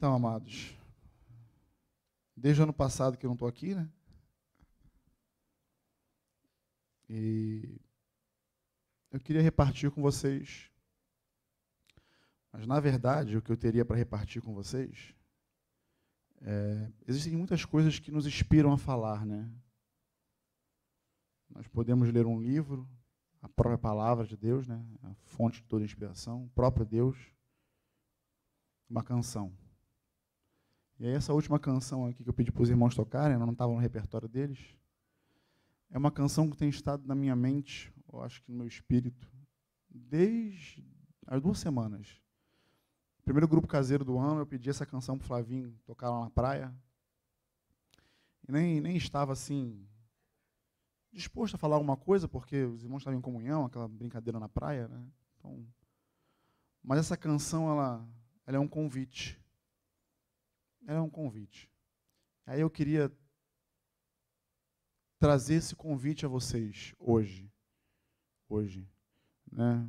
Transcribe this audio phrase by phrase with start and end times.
[0.00, 0.74] Então, amados,
[2.34, 3.86] desde o ano passado que eu não estou aqui, né?
[7.06, 7.78] E
[9.10, 10.70] eu queria repartir com vocês,
[12.50, 15.14] mas na verdade o que eu teria para repartir com vocês,
[16.40, 19.52] é, existem muitas coisas que nos inspiram a falar, né?
[21.50, 22.88] Nós podemos ler um livro,
[23.42, 24.82] a própria palavra de Deus, né?
[25.02, 27.18] A fonte de toda inspiração, o próprio Deus,
[28.88, 29.54] uma canção.
[31.00, 33.72] E aí essa última canção aqui que eu pedi para os irmãos tocarem, não estava
[33.72, 34.58] no repertório deles,
[35.88, 39.26] é uma canção que tem estado na minha mente, eu acho que no meu espírito,
[39.88, 40.86] desde
[41.26, 42.20] as duas semanas.
[43.24, 46.30] Primeiro grupo caseiro do ano, eu pedi essa canção para o Flavinho tocar lá na
[46.30, 46.70] praia.
[48.46, 49.88] E nem, nem estava assim
[51.10, 54.86] disposto a falar alguma coisa, porque os irmãos estavam em comunhão, aquela brincadeira na praia,
[54.86, 55.02] né?
[55.38, 55.66] Então,
[56.82, 58.06] mas essa canção ela,
[58.46, 59.40] ela é um convite
[60.86, 61.70] era um convite.
[62.46, 63.12] Aí eu queria
[65.18, 67.52] trazer esse convite a vocês hoje.
[68.48, 68.88] Hoje.
[69.50, 69.88] Né?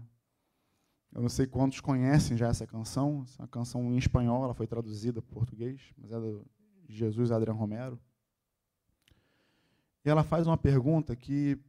[1.11, 3.23] Eu não sei quantos conhecem já essa canção.
[3.23, 6.45] Essa canção em espanhol, ela foi traduzida para português, mas é do
[6.88, 8.00] Jesus Adriano Romero.
[10.03, 11.59] E ela faz uma pergunta que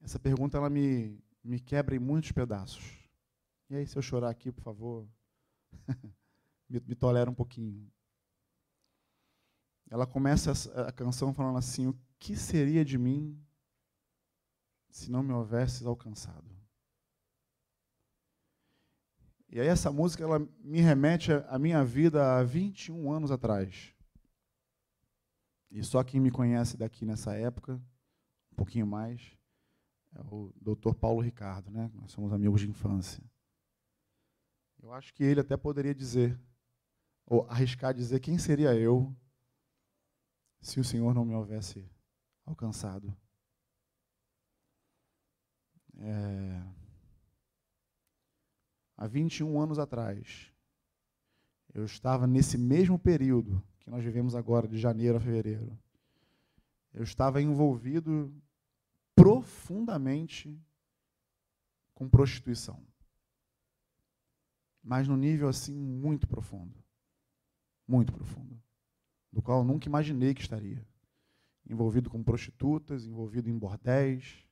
[0.00, 2.96] essa pergunta ela me, me quebra em muitos pedaços.
[3.68, 5.08] E aí, se eu chorar aqui, por favor,
[6.68, 7.90] me, me tolera um pouquinho.
[9.90, 13.40] Ela começa a, a canção falando assim: O que seria de mim
[14.90, 16.56] se não me houvesses alcançado?
[19.50, 23.94] E aí essa música ela me remete à minha vida há 21 anos atrás.
[25.70, 27.80] E só quem me conhece daqui nessa época,
[28.52, 29.36] um pouquinho mais,
[30.14, 30.94] é o Dr.
[30.94, 31.90] Paulo Ricardo, né?
[31.94, 33.22] Nós somos amigos de infância.
[34.82, 36.38] Eu acho que ele até poderia dizer
[37.30, 39.14] ou arriscar dizer quem seria eu
[40.62, 41.86] se o Senhor não me houvesse
[42.46, 43.14] alcançado.
[45.98, 46.62] É,
[48.96, 50.50] há 21 anos atrás,
[51.74, 55.78] eu estava nesse mesmo período que nós vivemos agora, de janeiro a fevereiro.
[56.94, 58.34] Eu estava envolvido
[59.14, 60.58] profundamente
[61.94, 62.82] com prostituição.
[64.82, 66.87] Mas no nível assim muito profundo
[67.88, 68.60] muito profundo,
[69.32, 70.86] do qual eu nunca imaginei que estaria.
[71.66, 74.44] Envolvido com prostitutas, envolvido em bordéis.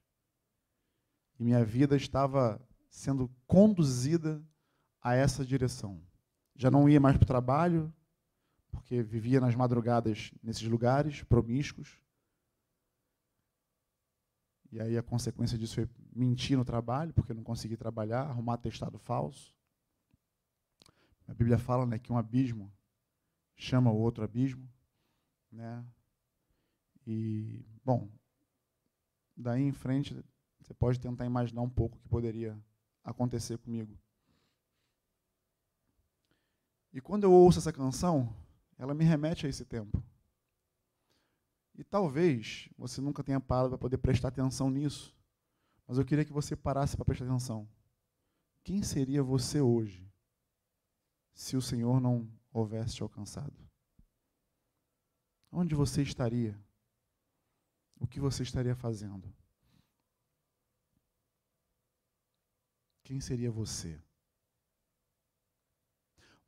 [1.38, 4.42] E minha vida estava sendo conduzida
[5.02, 6.02] a essa direção.
[6.54, 7.92] Já não ia mais para o trabalho,
[8.70, 12.00] porque vivia nas madrugadas nesses lugares promíscuos.
[14.72, 18.98] E aí a consequência disso foi mentir no trabalho, porque não consegui trabalhar, arrumar testado
[18.98, 19.54] falso.
[21.28, 22.72] A Bíblia fala né, que um abismo
[23.56, 24.68] chama o outro abismo,
[25.50, 25.84] né?
[27.06, 28.08] E bom,
[29.36, 30.14] daí em frente
[30.60, 32.58] você pode tentar imaginar um pouco o que poderia
[33.02, 33.96] acontecer comigo.
[36.92, 38.34] E quando eu ouço essa canção,
[38.78, 40.02] ela me remete a esse tempo.
[41.74, 45.14] E talvez você nunca tenha parado para poder prestar atenção nisso,
[45.86, 47.68] mas eu queria que você parasse para prestar atenção.
[48.64, 50.10] Quem seria você hoje
[51.32, 52.26] se o Senhor não
[52.58, 53.54] houvesse te alcançado?
[55.50, 56.58] Onde você estaria?
[57.98, 59.34] O que você estaria fazendo?
[63.02, 64.00] Quem seria você?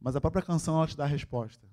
[0.01, 1.69] Mas a própria canção ela te dá a resposta.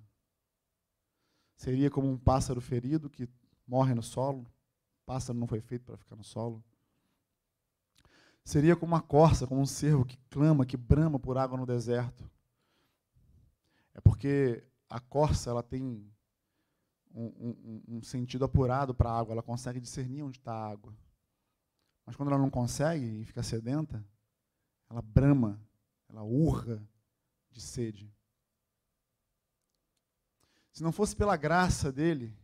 [1.55, 3.29] Seria como um pássaro ferido que
[3.67, 4.45] morre no solo.
[5.05, 6.63] Pássaro não foi feito para ficar no solo.
[8.43, 12.29] Seria como uma corça, como um cervo que clama, que brama por água no deserto.
[13.95, 15.83] É porque a corça ela tem
[17.11, 20.93] um, um, um sentido apurado para a água, ela consegue discernir onde está a água.
[22.05, 24.05] Mas quando ela não consegue e fica sedenta,
[24.89, 25.59] ela brama,
[26.09, 26.87] ela urra
[27.49, 28.13] de sede.
[30.71, 32.37] Se não fosse pela graça dele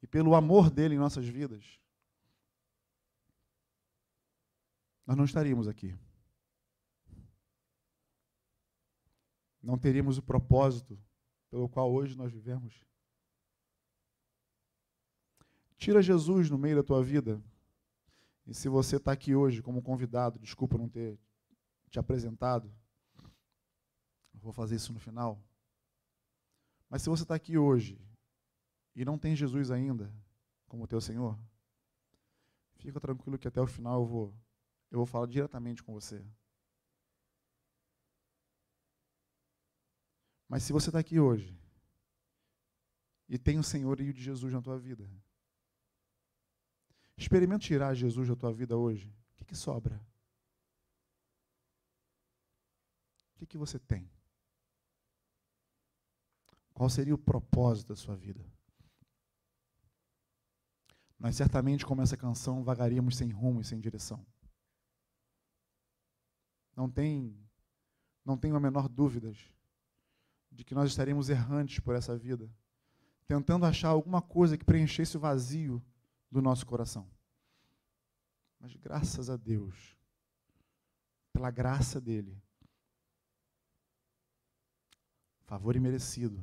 [0.00, 1.80] e pelo amor dele em nossas vidas,
[5.04, 5.98] nós não estaríamos aqui.
[9.66, 10.96] Não teríamos o propósito
[11.50, 12.84] pelo qual hoje nós vivemos.
[15.76, 17.42] Tira Jesus no meio da tua vida.
[18.46, 21.18] E se você está aqui hoje como convidado, desculpa não ter
[21.90, 22.72] te apresentado,
[24.34, 25.42] vou fazer isso no final.
[26.88, 28.00] Mas se você está aqui hoje
[28.94, 30.14] e não tem Jesus ainda
[30.68, 31.36] como teu Senhor,
[32.76, 34.34] fica tranquilo que até o final eu vou,
[34.92, 36.24] eu vou falar diretamente com você.
[40.48, 41.58] Mas se você está aqui hoje
[43.28, 45.08] e tem o senhorio de Jesus na tua vida,
[47.16, 49.08] experimente tirar Jesus da tua vida hoje.
[49.32, 49.96] O que, que sobra?
[53.34, 54.10] O que, que você tem?
[56.72, 58.44] Qual seria o propósito da sua vida?
[61.18, 64.24] Nós certamente, como essa canção, vagaríamos sem rumo e sem direção.
[66.76, 67.34] Não tem,
[68.22, 69.32] não tenho a menor dúvida
[70.56, 72.50] de que nós estaremos errantes por essa vida,
[73.26, 75.84] tentando achar alguma coisa que preenchesse o vazio
[76.30, 77.06] do nosso coração.
[78.58, 79.94] Mas graças a Deus,
[81.30, 82.42] pela graça dele,
[85.42, 86.42] favor imerecido,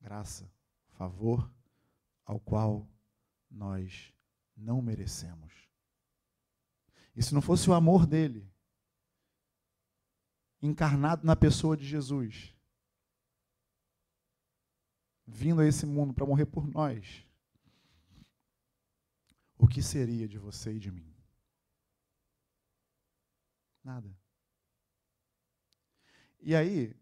[0.00, 0.50] graça,
[0.92, 1.52] favor
[2.24, 2.88] ao qual
[3.50, 4.10] nós
[4.56, 5.52] não merecemos.
[7.14, 8.50] E se não fosse o amor dele,
[10.62, 12.55] encarnado na pessoa de Jesus,
[15.26, 17.26] vindo a esse mundo para morrer por nós,
[19.58, 21.12] o que seria de você e de mim?
[23.82, 24.08] Nada.
[26.40, 26.94] E aí,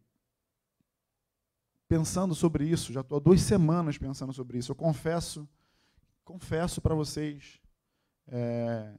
[1.89, 4.73] pensando sobre isso, já estou há duas semanas pensando sobre isso.
[4.73, 5.49] Eu confesso,
[6.25, 7.61] confesso para vocês
[8.27, 8.97] é,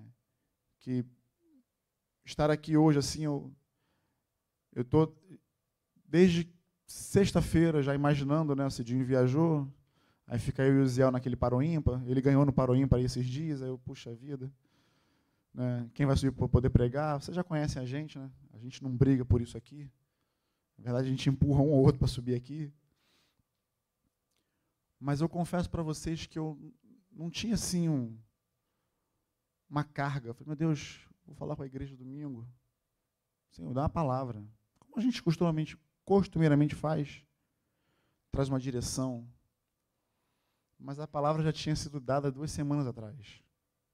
[0.80, 1.06] que
[2.24, 3.56] estar aqui hoje, assim, eu
[4.76, 5.16] estou
[6.06, 6.55] desde
[6.86, 8.66] sexta-feira já imaginando, né?
[8.66, 9.68] O Cidinho viajou,
[10.28, 12.02] aí fica eu e o Ziel naquele paroímpa.
[12.06, 14.52] Ele ganhou no paroímpa esses dias, aí eu, puxa vida.
[15.54, 15.90] Né?
[15.94, 17.22] Quem vai subir para poder pregar?
[17.22, 18.30] Vocês já conhecem a gente, né?
[18.54, 19.90] A gente não briga por isso aqui.
[20.78, 22.72] Na verdade, a gente empurra um ou outro para subir aqui.
[25.00, 26.60] Mas eu confesso para vocês que eu
[27.12, 28.18] não tinha assim um,
[29.70, 30.30] uma carga.
[30.30, 32.46] Eu falei, meu Deus, vou falar com a igreja domingo.
[33.50, 34.44] Senhor, dá uma palavra.
[34.80, 37.22] Como a gente costumamente, costumeiramente faz.
[38.32, 39.28] Traz uma direção.
[40.78, 43.42] Mas a palavra já tinha sido dada duas semanas atrás.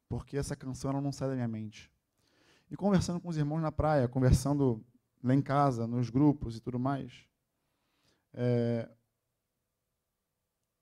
[0.10, 1.92] Porque essa canção não sai da minha mente.
[2.70, 4.86] E conversando com os irmãos na praia, conversando
[5.24, 7.26] lá em casa, nos grupos e tudo mais,
[8.34, 8.90] é,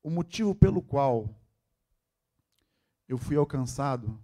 [0.03, 1.35] o motivo pelo qual
[3.07, 4.23] eu fui alcançado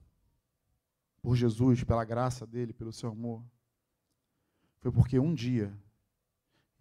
[1.21, 3.43] por Jesus, pela graça dele, pelo seu amor,
[4.79, 5.75] foi porque um dia,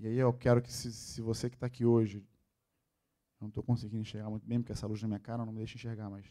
[0.04, 2.22] e aí eu quero que, se, se você que está aqui hoje,
[3.40, 5.76] não estou conseguindo enxergar muito bem, porque essa luz na minha cara não me deixa
[5.76, 6.26] enxergar, mas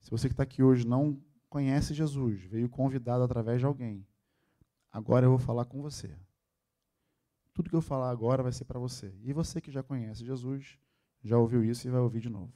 [0.00, 4.06] se você que está aqui hoje não conhece Jesus, veio convidado através de alguém,
[4.90, 6.18] agora eu vou falar com você.
[7.52, 9.14] Tudo que eu falar agora vai ser para você.
[9.22, 10.78] E você que já conhece Jesus,
[11.22, 12.54] já ouviu isso e vai ouvir de novo.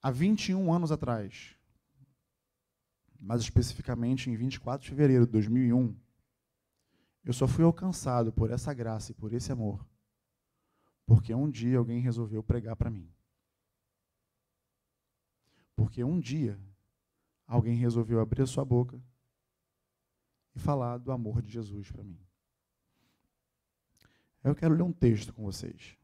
[0.00, 1.56] Há 21 anos atrás,
[3.18, 6.00] mais especificamente em 24 de fevereiro de 2001,
[7.24, 9.86] eu só fui alcançado por essa graça e por esse amor,
[11.06, 13.12] porque um dia alguém resolveu pregar para mim.
[15.74, 16.60] Porque um dia
[17.46, 19.02] alguém resolveu abrir a sua boca
[20.54, 22.20] e falar do amor de Jesus para mim.
[24.44, 25.96] Eu quero ler um texto com vocês.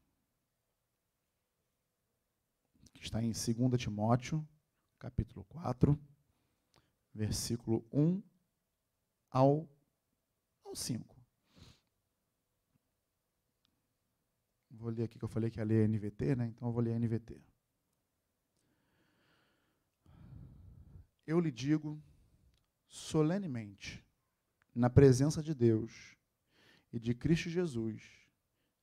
[2.93, 4.47] Que está em 2 Timóteo,
[4.97, 5.99] capítulo 4,
[7.13, 8.21] versículo 1
[9.29, 9.67] ao,
[10.69, 11.15] ao 5.
[14.71, 16.47] Vou ler aqui que eu falei que ia ler a NVT, né?
[16.47, 17.41] Então eu vou ler a NVT.
[21.27, 22.01] Eu lhe digo
[22.87, 24.03] solenemente,
[24.73, 26.15] na presença de Deus
[26.93, 28.01] e de Cristo Jesus,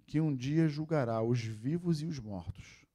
[0.06, 2.86] que um dia julgará os vivos e os mortos,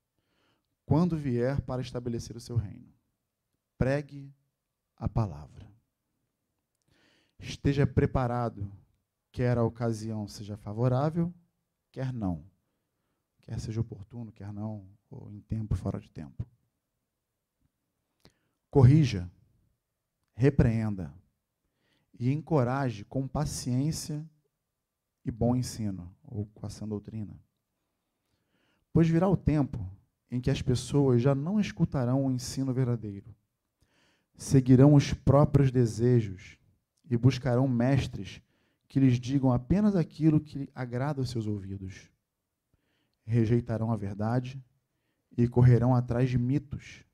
[0.86, 2.94] quando vier para estabelecer o seu reino.
[3.78, 4.34] Pregue
[4.96, 5.70] a palavra.
[7.40, 8.72] Esteja preparado,
[9.32, 11.34] quer a ocasião seja favorável,
[11.92, 12.44] quer não.
[13.42, 16.46] Quer seja oportuno, quer não, ou em tempo, fora de tempo.
[18.70, 19.30] Corrija,
[20.36, 21.14] repreenda
[22.20, 24.26] e encoraje com paciência
[25.26, 27.40] e bom ensino, ou com a sã doutrina.
[28.94, 29.80] Pois virá o tempo
[30.30, 33.36] em que as pessoas já não escutarão o ensino verdadeiro,
[34.38, 36.58] seguirão os próprios desejos
[37.10, 38.42] e buscarão mestres
[38.92, 42.12] que lhes digam apenas aquilo que agrada aos seus ouvidos.
[43.24, 44.62] Rejeitarão a verdade
[45.38, 47.06] e correrão atrás de mitos.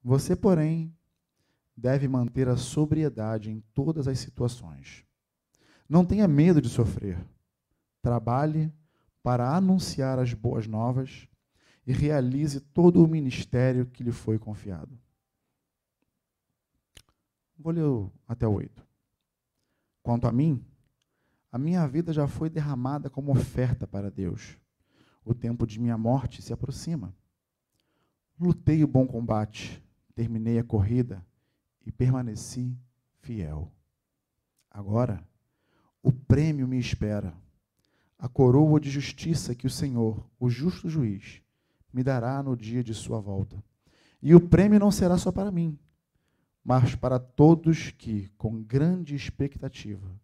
[0.00, 0.94] Você, porém,
[1.76, 5.04] deve manter a sobriedade em todas as situações
[5.90, 7.18] não tenha medo de sofrer.
[8.00, 8.72] Trabalhe
[9.24, 11.26] para anunciar as boas novas
[11.84, 14.96] e realize todo o ministério que lhe foi confiado.
[17.58, 18.89] Vou ler até o 8.
[20.02, 20.64] Quanto a mim,
[21.52, 24.56] A minha vida já foi derramada como oferta para Deus.
[25.24, 27.14] O tempo de minha morte se aproxima.
[28.38, 29.82] Lutei o bom combate,
[30.14, 31.26] terminei a corrida
[31.84, 32.78] e permaneci
[33.20, 33.70] fiel.
[34.70, 35.26] Agora,
[36.02, 37.34] o prêmio me espera,
[38.16, 41.42] a coroa de justiça que o Senhor, o justo juiz,
[41.92, 43.62] me dará no dia de sua volta.
[44.22, 45.76] E o prêmio não será só para mim,
[46.62, 50.20] mas para todos que, com grande expectativa,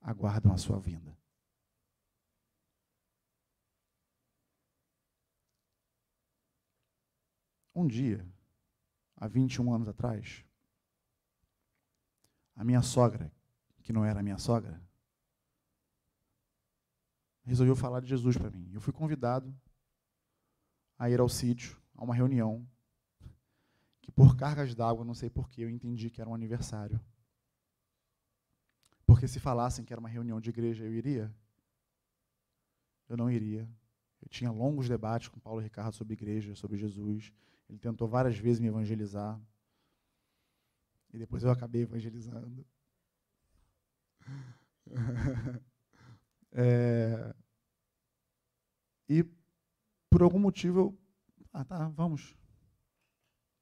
[0.00, 1.16] aguardam a sua vinda.
[7.74, 8.24] Um dia,
[9.16, 10.44] há 21 anos atrás,
[12.54, 13.32] a minha sogra,
[13.82, 14.80] que não era minha sogra,
[17.42, 18.70] resolveu falar de Jesus para mim.
[18.72, 19.54] Eu fui convidado
[20.98, 22.66] a ir ao sítio, a uma reunião,
[24.04, 27.00] que por cargas d'água, não sei porquê, eu entendi que era um aniversário.
[29.06, 31.34] Porque se falassem que era uma reunião de igreja, eu iria?
[33.08, 33.66] Eu não iria.
[34.20, 37.32] Eu tinha longos debates com Paulo Ricardo sobre igreja, sobre Jesus.
[37.66, 39.40] Ele tentou várias vezes me evangelizar.
[41.10, 42.66] E depois eu acabei evangelizando.
[46.52, 47.34] é,
[49.08, 49.24] e
[50.10, 50.98] por algum motivo eu.
[51.54, 52.36] Ah, tá, vamos.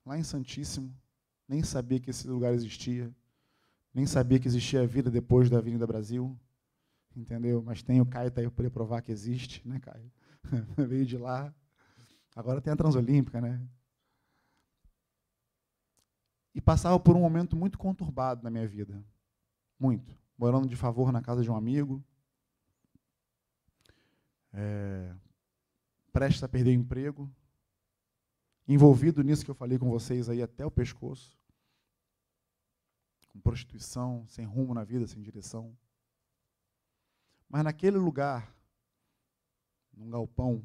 [0.05, 0.95] Lá em Santíssimo.
[1.49, 3.15] Nem sabia que esse lugar existia.
[3.95, 6.39] Nem sabia que existia vida depois da Avenida Brasil.
[7.15, 7.63] Entendeu?
[7.63, 10.11] Mas tem o Caio tá aí para provar que existe, né, Caio?
[10.89, 11.55] Veio de lá.
[12.35, 13.61] Agora tem a Transolímpica, né?
[16.55, 19.05] E passava por um momento muito conturbado na minha vida.
[19.79, 20.17] Muito.
[20.37, 22.03] Morando de favor na casa de um amigo.
[24.53, 25.15] É,
[26.13, 27.31] prestes a perder o emprego.
[28.73, 31.39] Envolvido nisso que eu falei com vocês aí até o pescoço
[33.33, 35.75] com prostituição, sem rumo na vida, sem direção.
[37.49, 38.55] Mas naquele lugar,
[39.93, 40.63] num galpão,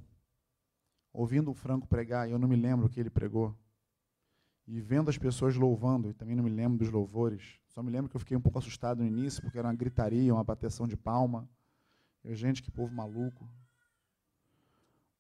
[1.14, 3.56] ouvindo o Franco pregar, e eu não me lembro o que ele pregou,
[4.68, 8.10] e vendo as pessoas louvando, e também não me lembro dos louvores, só me lembro
[8.10, 10.98] que eu fiquei um pouco assustado no início, porque era uma gritaria, uma bateção de
[10.98, 11.50] palma,
[12.24, 13.48] e gente, que povo maluco.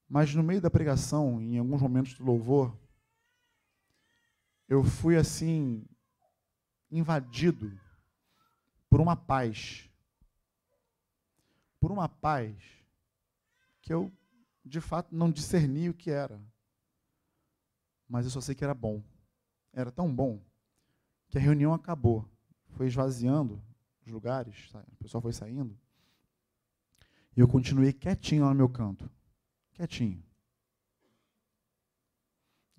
[0.07, 2.75] Mas no meio da pregação, em alguns momentos do louvor,
[4.67, 5.85] eu fui assim
[6.89, 7.77] invadido
[8.89, 9.89] por uma paz.
[11.79, 12.55] Por uma paz
[13.81, 14.11] que eu,
[14.63, 16.41] de fato, não discerni o que era.
[18.07, 19.03] Mas eu só sei que era bom.
[19.73, 20.41] Era tão bom
[21.27, 22.27] que a reunião acabou.
[22.69, 23.61] Foi esvaziando
[24.05, 25.77] os lugares, o pessoal foi saindo.
[27.35, 29.09] E eu continuei quietinho lá no meu canto.
[29.77, 30.23] Quietinho.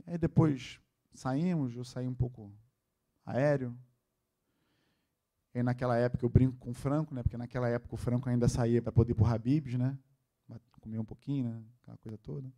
[0.04, 0.80] Aí depois
[1.14, 2.52] saímos, eu saí um pouco
[3.24, 3.78] aéreo,
[5.54, 7.22] e naquela época eu brinco com o Franco, né?
[7.22, 9.96] Porque naquela época o Franco ainda saía para poder ir para o Habibs, né?
[10.80, 11.64] Comer um pouquinho, né?
[11.82, 12.52] Aquela coisa toda.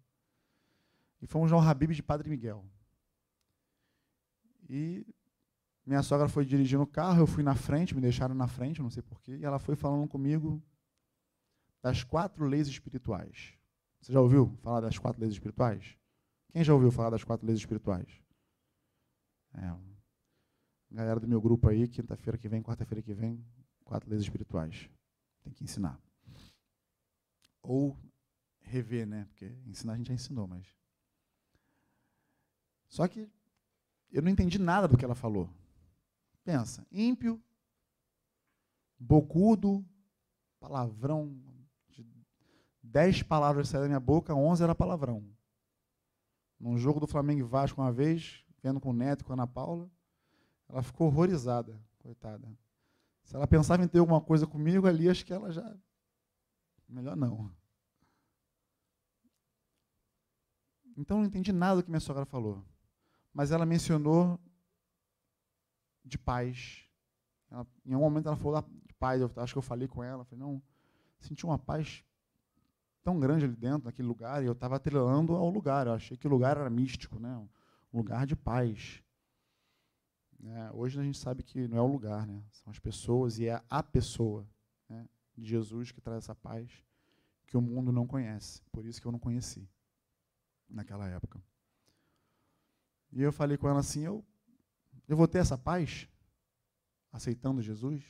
[1.21, 2.65] E fomos ao Habibs de Padre Miguel.
[4.69, 5.07] E
[5.85, 8.91] minha sogra foi dirigindo o carro, eu fui na frente, me deixaram na frente, não
[8.91, 10.63] sei porquê, e ela foi falando comigo
[11.83, 13.60] das quatro leis espirituais.
[14.01, 15.97] Você já ouviu falar das quatro leis espirituais?
[16.53, 18.09] Quem já ouviu falar das quatro leis espirituais?
[19.55, 19.77] É,
[20.91, 23.45] galera do meu grupo aí, quinta-feira que vem, quarta-feira que vem,
[23.85, 24.89] quatro leis espirituais.
[25.43, 26.01] Tem que ensinar.
[27.63, 27.97] Ou
[28.61, 29.25] rever, né?
[29.27, 30.67] Porque ensinar a gente já ensinou, mas.
[32.89, 33.31] Só que
[34.11, 35.49] eu não entendi nada do que ela falou.
[36.45, 37.41] Pensa, ímpio,
[38.99, 39.85] bocudo,
[40.59, 41.50] palavrão.
[42.91, 45.25] De dez palavras saíram da minha boca, onze era palavrão.
[46.59, 49.35] Num jogo do Flamengo e Vasco uma vez, vendo com o Neto e com a
[49.35, 49.89] Ana Paula,
[50.69, 52.53] ela ficou horrorizada, coitada.
[53.23, 55.79] Se ela pensava em ter alguma coisa comigo ali, acho que ela já.
[56.89, 57.55] Melhor não.
[60.97, 62.61] Então não entendi nada do que minha sogra falou.
[63.33, 64.37] Mas ela mencionou
[66.05, 66.83] de paz.
[67.49, 69.21] Ela, em algum momento ela falou de paz.
[69.21, 70.25] Eu acho que eu falei com ela.
[70.25, 70.61] Falei, não,
[71.21, 72.05] senti uma paz
[73.03, 75.87] tão grande ali dentro, naquele lugar, e eu estava atrelando ao lugar.
[75.87, 77.37] Eu achei que o lugar era místico, né?
[77.93, 79.03] um lugar de paz.
[80.43, 82.43] É, hoje a gente sabe que não é o lugar, né?
[82.53, 84.49] são as pessoas e é a pessoa
[84.89, 86.71] né, de Jesus que traz essa paz
[87.47, 88.63] que o mundo não conhece.
[88.73, 89.69] Por isso que eu não conheci
[90.69, 91.43] naquela época.
[93.13, 94.25] E eu falei com ela assim: eu,
[95.09, 96.09] eu vou ter essa paz
[97.13, 98.03] aceitando Jesus?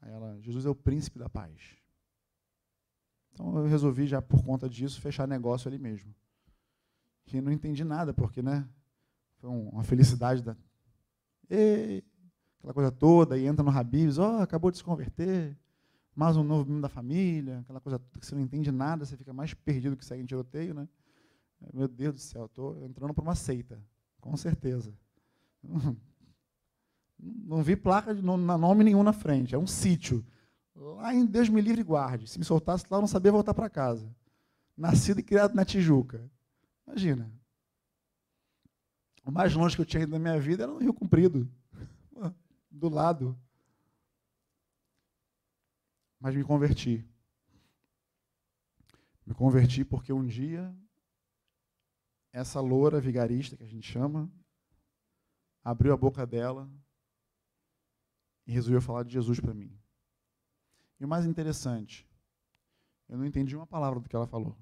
[0.00, 1.76] Aí ela: Jesus é o príncipe da paz.
[3.38, 6.12] Então eu resolvi já por conta disso fechar negócio ali mesmo.
[7.32, 8.68] E não entendi nada, porque né,
[9.36, 10.56] foi uma felicidade da,
[12.58, 15.56] aquela coisa toda, e entra no Habibs, ó, oh, acabou de se converter,
[16.16, 19.32] mais um novo membro da família, aquela coisa que você não entende nada, você fica
[19.32, 20.88] mais perdido que segue em tiroteio, né?
[21.72, 23.80] Meu Deus do céu, estou entrando para uma seita,
[24.20, 24.92] com certeza.
[27.20, 30.24] Não vi placa de nome nenhum na frente, é um sítio.
[30.78, 32.28] Lá em Deus me livre e guarde.
[32.28, 34.14] Se me soltasse lá, eu não sabia voltar para casa.
[34.76, 36.30] Nascido e criado na Tijuca.
[36.86, 37.32] Imagina.
[39.24, 41.50] O mais longe que eu tinha ido na minha vida era no Rio Comprido,
[42.70, 43.36] do lado.
[46.20, 47.04] Mas me converti.
[49.26, 50.74] Me converti porque um dia
[52.32, 54.30] essa loura vigarista que a gente chama
[55.64, 56.70] abriu a boca dela
[58.46, 59.76] e resolveu falar de Jesus para mim.
[61.00, 62.08] E o mais interessante,
[63.08, 64.56] eu não entendi uma palavra do que ela falou.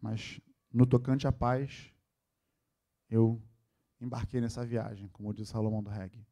[0.00, 0.40] Mas
[0.72, 1.92] no tocante à paz,
[3.08, 3.40] eu
[4.00, 6.26] embarquei nessa viagem, como diz Salomão do Reggae.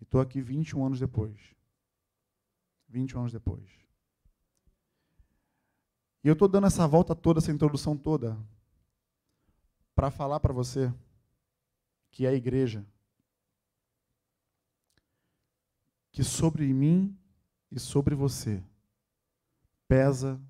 [0.00, 1.54] E estou aqui 21 anos depois.
[2.88, 3.68] 21 anos depois.
[6.22, 8.38] E eu estou dando essa volta toda, essa introdução toda,
[9.94, 10.92] para falar para você
[12.10, 12.86] que é a igreja
[16.10, 17.14] que sobre mim
[17.70, 18.62] e sobre você
[19.88, 20.40] pesa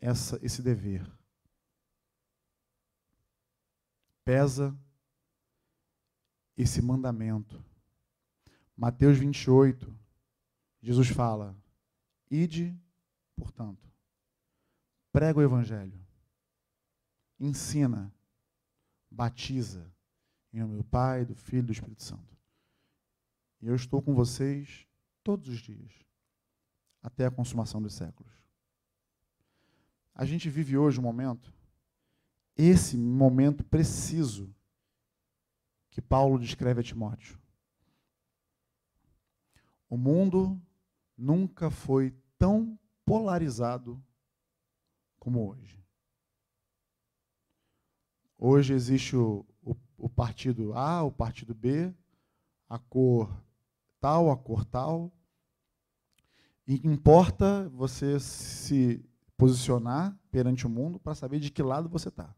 [0.00, 1.08] essa, esse dever.
[4.24, 4.76] Pesa
[6.56, 7.64] esse mandamento.
[8.76, 9.96] Mateus 28,
[10.80, 11.56] Jesus fala:
[12.30, 12.76] Ide,
[13.36, 13.90] portanto,
[15.12, 15.98] prega o Evangelho,
[17.38, 18.12] ensina,
[19.10, 19.92] batiza,
[20.52, 22.31] em nome do Pai, do Filho e do Espírito Santo.
[23.62, 24.88] E eu estou com vocês
[25.22, 25.92] todos os dias,
[27.00, 28.32] até a consumação dos séculos.
[30.12, 31.54] A gente vive hoje um momento,
[32.56, 34.52] esse momento preciso,
[35.90, 37.40] que Paulo descreve a Timóteo.
[39.88, 40.60] O mundo
[41.16, 44.02] nunca foi tão polarizado
[45.20, 45.80] como hoje.
[48.36, 51.94] Hoje existe o, o, o partido A, o partido B,
[52.68, 53.30] a cor
[54.02, 55.12] tal, a cor tal.
[56.66, 59.04] E importa você se
[59.36, 62.34] posicionar perante o mundo para saber de que lado você está.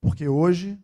[0.00, 0.78] Porque hoje,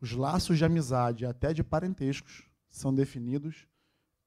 [0.00, 3.66] os laços de amizade, até de parentescos, são definidos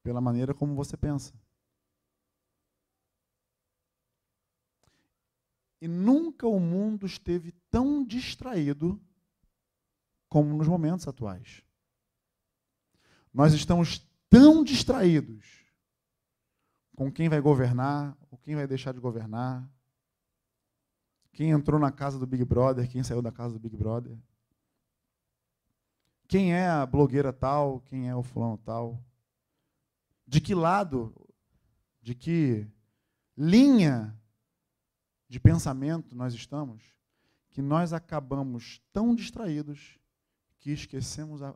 [0.02, 1.32] pela maneira como você pensa.
[5.80, 9.00] E nunca o mundo esteve tão distraído
[10.28, 11.63] como nos momentos atuais.
[13.34, 13.98] Nós estamos
[14.30, 15.64] tão distraídos
[16.94, 19.68] com quem vai governar, ou quem vai deixar de governar,
[21.32, 24.16] quem entrou na casa do Big Brother, quem saiu da casa do Big Brother,
[26.28, 29.04] quem é a blogueira tal, quem é o fulano tal,
[30.24, 31.12] de que lado,
[32.00, 32.66] de que
[33.36, 34.16] linha
[35.28, 36.84] de pensamento nós estamos,
[37.50, 39.98] que nós acabamos tão distraídos
[40.60, 41.54] que esquecemos a,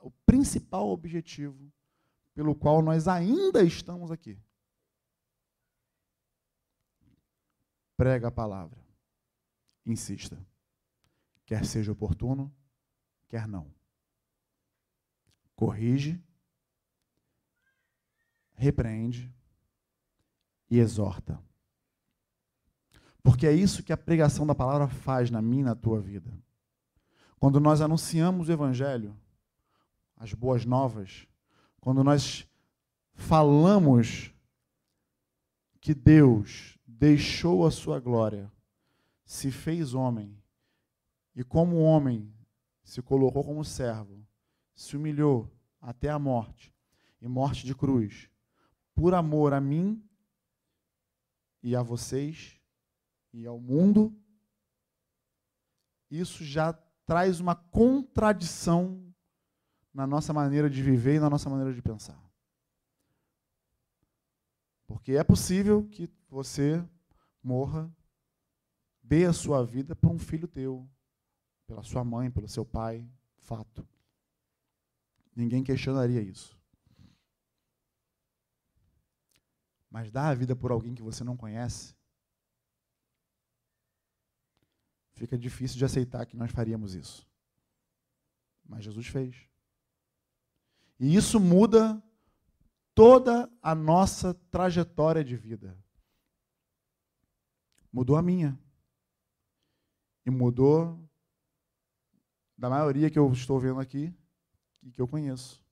[0.00, 1.72] o principal objetivo
[2.34, 4.38] pelo qual nós ainda estamos aqui.
[7.96, 8.78] Prega a palavra.
[9.84, 10.38] Insista.
[11.44, 12.54] Quer seja oportuno,
[13.28, 13.74] quer não.
[15.56, 16.22] Corrige,
[18.54, 19.32] repreende
[20.70, 21.42] e exorta.
[23.22, 26.30] Porque é isso que a pregação da palavra faz na minha e na tua vida.
[27.40, 29.16] Quando nós anunciamos o Evangelho,
[30.18, 31.26] as boas novas,
[31.80, 32.46] quando nós
[33.14, 34.34] falamos
[35.80, 38.52] que Deus deixou a sua glória,
[39.24, 40.36] se fez homem,
[41.34, 42.34] e como homem
[42.82, 44.26] se colocou como servo,
[44.74, 45.50] se humilhou
[45.80, 46.74] até a morte,
[47.20, 48.28] e morte de cruz,
[48.94, 50.02] por amor a mim
[51.62, 52.60] e a vocês
[53.32, 54.16] e ao mundo,
[56.10, 56.72] isso já
[57.06, 59.07] traz uma contradição
[59.98, 62.16] na nossa maneira de viver e na nossa maneira de pensar.
[64.86, 66.88] Porque é possível que você
[67.42, 67.92] morra,
[69.02, 70.88] dê a sua vida por um filho teu,
[71.66, 73.84] pela sua mãe, pelo seu pai, fato.
[75.34, 76.56] Ninguém questionaria isso.
[79.90, 81.96] Mas dar a vida por alguém que você não conhece,
[85.14, 87.28] fica difícil de aceitar que nós faríamos isso.
[88.64, 89.47] Mas Jesus fez.
[90.98, 92.02] E isso muda
[92.94, 95.78] toda a nossa trajetória de vida.
[97.92, 98.58] Mudou a minha.
[100.26, 101.08] E mudou
[102.56, 104.12] da maioria que eu estou vendo aqui
[104.82, 105.64] e que eu conheço.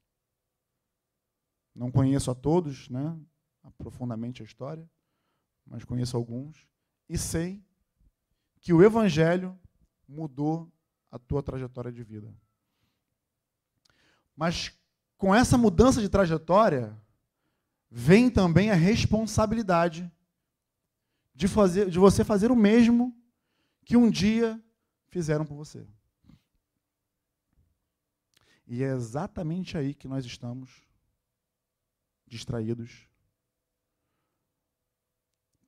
[1.74, 3.20] Não conheço a todos, né,
[3.76, 4.88] profundamente a história,
[5.66, 6.66] mas conheço alguns.
[7.08, 7.62] E sei
[8.60, 9.58] que o Evangelho
[10.08, 10.72] mudou
[11.10, 12.32] a tua trajetória de vida.
[14.34, 14.76] Mas
[15.16, 16.96] com essa mudança de trajetória,
[17.90, 20.10] vem também a responsabilidade
[21.34, 23.16] de, fazer, de você fazer o mesmo
[23.84, 24.62] que um dia
[25.08, 25.86] fizeram por você.
[28.66, 30.82] E é exatamente aí que nós estamos
[32.26, 33.08] distraídos,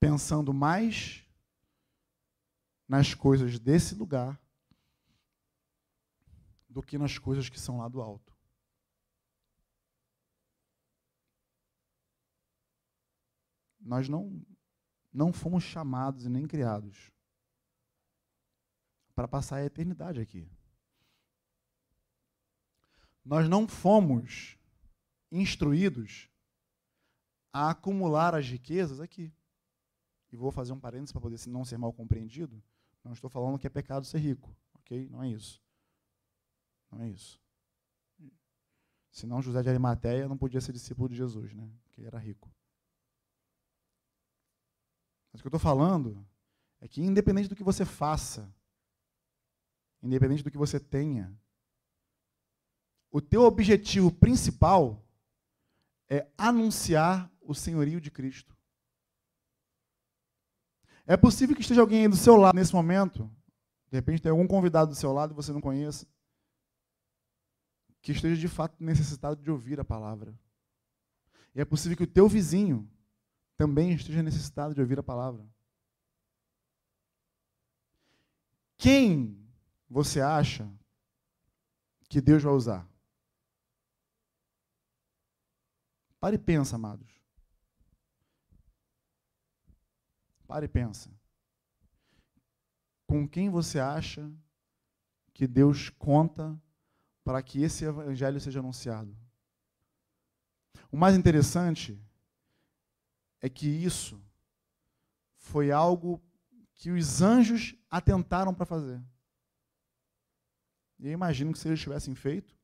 [0.01, 1.25] pensando mais
[2.89, 4.41] nas coisas desse lugar
[6.69, 8.38] do que nas coisas que são lá do alto.
[13.89, 14.45] Nós não,
[15.11, 17.11] não fomos chamados e nem criados
[19.15, 20.47] para passar a eternidade aqui.
[23.25, 24.59] Nós não fomos
[25.33, 26.29] instruídos
[27.51, 29.33] a acumular as riquezas aqui.
[30.31, 32.63] E vou fazer um parênteses para poder não ser mal compreendido.
[33.03, 35.09] Não estou falando que é pecado ser rico, ok?
[35.09, 35.63] Não é isso.
[36.93, 37.41] Não é isso.
[39.11, 41.73] Senão José de Arimateia não podia ser discípulo de Jesus, né?
[41.85, 42.53] Porque ele era rico.
[45.39, 46.27] Mas o que eu estou falando
[46.81, 48.53] é que, independente do que você faça,
[50.03, 51.33] independente do que você tenha,
[53.09, 55.01] o teu objetivo principal
[56.09, 58.57] é anunciar o senhorio de Cristo.
[61.07, 63.31] É possível que esteja alguém aí do seu lado nesse momento,
[63.93, 66.05] de repente tem algum convidado do seu lado e você não conheça,
[68.03, 70.37] que esteja de fato necessitado de ouvir a palavra.
[71.55, 72.91] E é possível que o teu vizinho
[73.59, 75.45] também esteja necessitado de ouvir a palavra.
[78.79, 79.45] Quem
[79.91, 80.73] você acha
[82.09, 82.89] que Deus vai usar?
[86.21, 87.13] Pare e pensa, amados.
[90.47, 91.11] Pare e pensa.
[93.09, 94.33] Com quem você acha
[95.35, 96.57] que Deus conta
[97.25, 99.17] para que esse evangelho seja anunciado?
[100.93, 102.01] O mais interessante
[103.41, 104.23] é que isso
[105.37, 106.23] foi algo
[106.75, 109.03] que os anjos atentaram para fazer.
[110.99, 112.57] E eu imagino que se eles tivessem feito,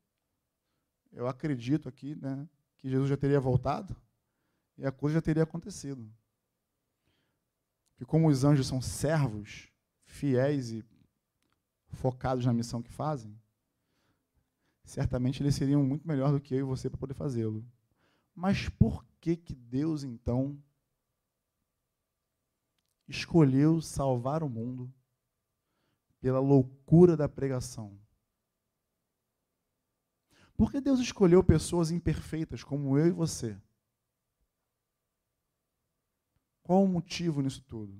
[1.13, 3.97] eu acredito aqui, né, que Jesus já teria voltado
[4.77, 6.11] e a coisa já teria acontecido.
[7.97, 9.69] Que como os anjos são servos,
[10.05, 10.85] fiéis e
[11.93, 13.41] focados na missão que fazem,
[14.85, 17.65] certamente eles seriam muito melhor do que eu e você para poder fazê-lo.
[18.35, 20.63] Mas por que que Deus então
[23.09, 24.93] escolheu salvar o mundo
[26.21, 27.99] pela loucura da pregação?
[30.55, 33.59] Por que Deus escolheu pessoas imperfeitas como eu e você?
[36.63, 37.99] Qual o motivo nisso tudo?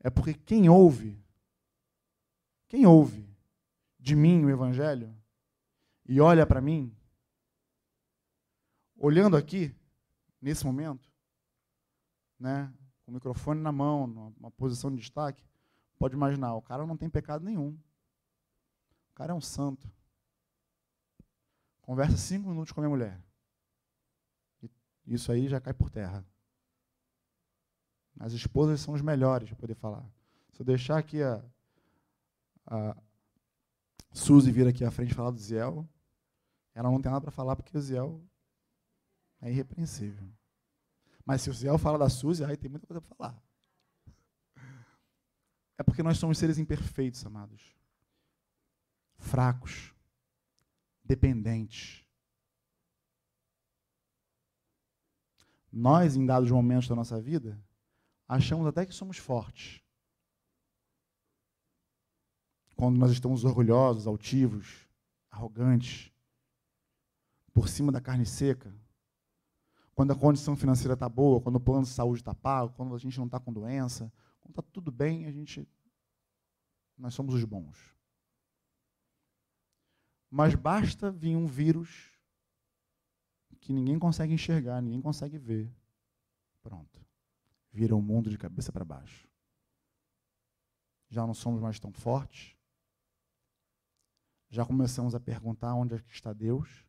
[0.00, 1.22] É porque quem ouve,
[2.68, 3.28] quem ouve
[3.98, 5.14] de mim o Evangelho
[6.06, 6.96] e olha para mim,
[8.96, 9.76] olhando aqui,
[10.42, 11.08] nesse momento,
[12.38, 12.74] né,
[13.04, 15.42] com o microfone na mão, numa posição de destaque,
[15.98, 17.78] pode imaginar, o cara não tem pecado nenhum.
[19.12, 19.88] O cara é um santo.
[21.82, 23.20] Conversa cinco minutos com a minha mulher.
[25.06, 26.26] Isso aí já cai por terra.
[28.18, 30.04] As esposas são os melhores para poder falar.
[30.52, 31.42] Se eu deixar aqui a,
[32.66, 32.96] a
[34.12, 35.88] Suzy vir aqui à frente falar do Ziel,
[36.74, 38.22] ela não tem nada para falar porque o Ziel
[39.42, 40.32] é irrepreensível.
[41.26, 43.42] Mas se o Ziel fala da Suzy, aí tem muita coisa para falar.
[45.76, 47.76] É porque nós somos seres imperfeitos, amados.
[49.18, 49.92] Fracos.
[51.04, 52.06] Dependentes.
[55.72, 57.60] Nós, em dados momentos da nossa vida,
[58.28, 59.82] achamos até que somos fortes.
[62.76, 64.88] Quando nós estamos orgulhosos, altivos,
[65.30, 66.12] arrogantes,
[67.52, 68.74] por cima da carne seca,
[69.94, 72.98] quando a condição financeira está boa, quando o plano de saúde está pago, quando a
[72.98, 75.68] gente não está com doença, quando está tudo bem, a gente,
[76.96, 77.94] nós somos os bons.
[80.30, 82.10] Mas basta vir um vírus
[83.60, 85.70] que ninguém consegue enxergar, ninguém consegue ver.
[86.62, 87.04] Pronto.
[87.70, 89.28] Vira o um mundo de cabeça para baixo.
[91.08, 92.56] Já não somos mais tão fortes.
[94.48, 96.86] Já começamos a perguntar onde é que está Deus.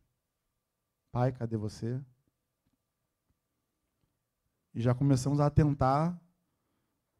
[1.12, 2.02] Pai, cadê você?
[4.74, 6.20] E já começamos a atentar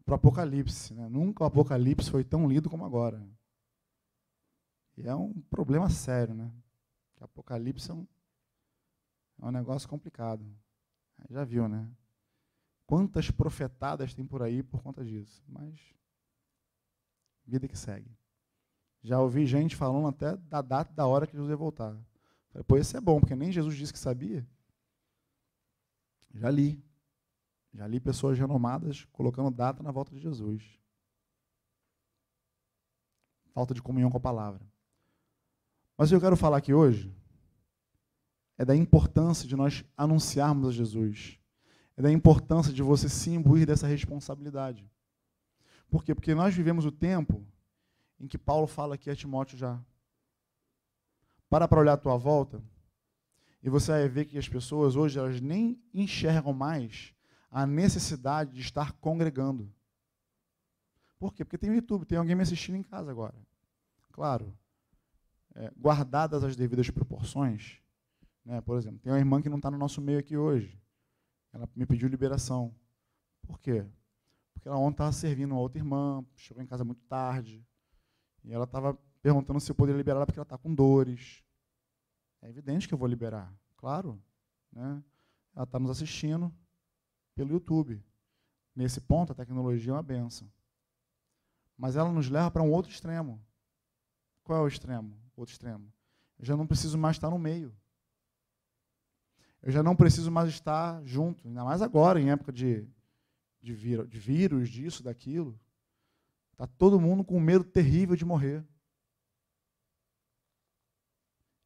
[0.05, 0.93] para o Apocalipse.
[0.93, 1.09] Né?
[1.09, 3.25] Nunca o Apocalipse foi tão lido como agora.
[4.97, 6.53] E é um problema sério, né?
[7.21, 8.07] Apocalipse é um,
[9.41, 10.45] É um negócio complicado.
[11.31, 11.91] Já viu, né?
[12.87, 15.43] Quantas profetadas tem por aí por conta disso?
[15.49, 15.95] Mas
[17.47, 18.11] vida que segue.
[19.03, 21.97] Já ouvi gente falando até da data da hora que Jesus ia voltar.
[22.51, 24.47] Falei, pô, isso é bom, porque nem Jesus disse que sabia.
[26.35, 26.83] Já li.
[27.75, 30.63] Já li pessoas renomadas colocando data na volta de Jesus.
[33.53, 34.65] Falta de comunhão com a palavra.
[35.99, 37.13] Mas o que eu quero falar aqui hoje
[38.57, 41.39] é da importância de nós anunciarmos a Jesus.
[41.97, 44.89] É da importância de você se imbuir dessa responsabilidade.
[45.91, 46.15] Por quê?
[46.15, 47.45] Porque nós vivemos o tempo
[48.21, 49.81] em que Paulo fala aqui a Timóteo já.
[51.49, 52.63] Para para olhar a tua volta
[53.63, 57.14] e você vai ver que as pessoas hoje elas nem enxergam mais
[57.55, 59.73] a necessidade de estar congregando.
[61.21, 61.45] Por quê?
[61.45, 63.37] Porque tem YouTube, tem alguém me assistindo em casa agora.
[64.11, 64.53] Claro,
[65.55, 67.79] é, guardadas as devidas proporções,
[68.45, 68.61] né?
[68.61, 70.83] por exemplo, tem uma irmã que não está no nosso meio aqui hoje.
[71.53, 72.75] Ela me pediu liberação.
[73.47, 73.87] Por quê?
[74.53, 77.65] Porque ela ontem estava servindo uma outra irmã, chegou em casa muito tarde,
[78.43, 81.45] e ela estava perguntando se eu poderia liberar ela porque ela está com dores.
[82.43, 84.21] É evidente que eu vou liberar, claro.
[84.73, 85.01] Né?
[85.55, 86.53] Ela está nos assistindo
[87.35, 88.03] pelo YouTube.
[88.75, 90.51] Nesse ponto, a tecnologia é uma benção.
[91.77, 93.41] Mas ela nos leva para um outro extremo.
[94.43, 95.17] Qual é o extremo?
[95.37, 95.93] Outro extremo.
[96.39, 97.75] Eu já não preciso mais estar no meio.
[99.63, 102.87] Eu já não preciso mais estar junto, ainda mais agora, em época de,
[103.63, 105.59] de, vir, de vírus, disso, daquilo.
[106.53, 108.65] Está todo mundo com medo terrível de morrer.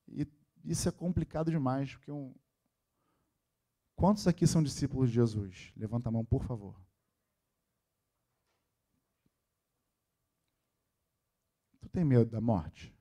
[0.06, 0.26] E
[0.64, 2.32] isso é complicado demais, porque um...
[3.98, 5.72] quantos aqui são discípulos de Jesus?
[5.76, 6.80] Levanta a mão, por favor.
[11.80, 12.94] Tu tem medo da morte?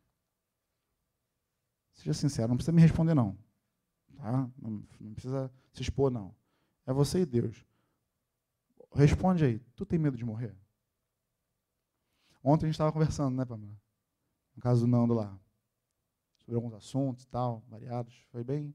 [1.93, 3.37] Seja sincero, não precisa me responder não.
[4.15, 4.49] Tá?
[4.57, 6.35] Não, não precisa se expor não.
[6.87, 7.63] É você e Deus.
[8.91, 9.59] Responde aí.
[9.75, 10.57] Tu tem medo de morrer?
[12.43, 13.79] Ontem a gente estava conversando, né, Pamela?
[14.55, 15.39] No caso do Nando lá
[16.39, 18.25] sobre alguns assuntos e tal, variados.
[18.31, 18.73] Foi bem.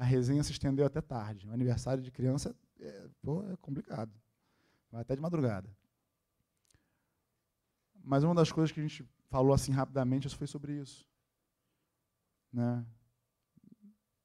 [0.00, 1.46] A resenha se estendeu até tarde.
[1.46, 4.10] O aniversário de criança é, pô, é complicado.
[4.90, 5.68] Vai até de madrugada.
[8.02, 11.06] Mas uma das coisas que a gente falou assim rapidamente foi sobre isso.
[12.50, 12.82] Né?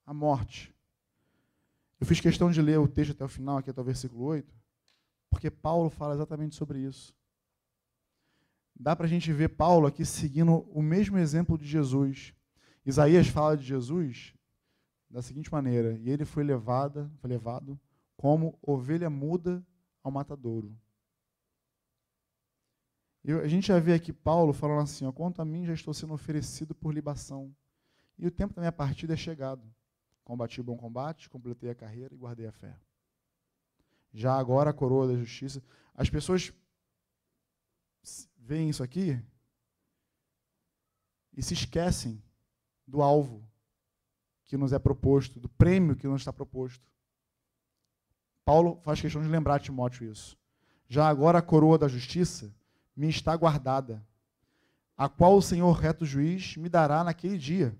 [0.05, 0.73] A morte.
[1.99, 4.55] Eu fiz questão de ler o texto até o final, aqui até o versículo 8,
[5.29, 7.13] porque Paulo fala exatamente sobre isso.
[8.73, 12.33] Dá para a gente ver Paulo aqui seguindo o mesmo exemplo de Jesus.
[12.85, 14.34] Isaías fala de Jesus
[15.15, 17.79] da seguinte maneira: e ele foi levada, foi levado
[18.17, 19.65] como ovelha muda
[20.03, 20.77] ao matadouro.
[23.23, 25.93] E a gente já vê aqui Paulo falando assim: ó, quanto a mim já estou
[25.93, 27.55] sendo oferecido por libação,
[28.19, 29.63] e o tempo da minha partida é chegado.
[30.25, 32.77] Combati o bom combate, completei a carreira e guardei a fé.
[34.13, 35.63] Já agora a coroa da justiça.
[35.93, 36.51] As pessoas
[38.37, 39.17] veem isso aqui
[41.31, 42.21] e se esquecem
[42.85, 43.47] do alvo
[44.45, 46.87] que nos é proposto, do prêmio que nos está proposto.
[48.45, 50.37] Paulo faz questão de lembrar a Timóteo isso.
[50.87, 52.53] Já agora a coroa da justiça
[52.95, 54.05] me está guardada,
[54.95, 57.77] a qual o Senhor reto juiz me dará naquele dia.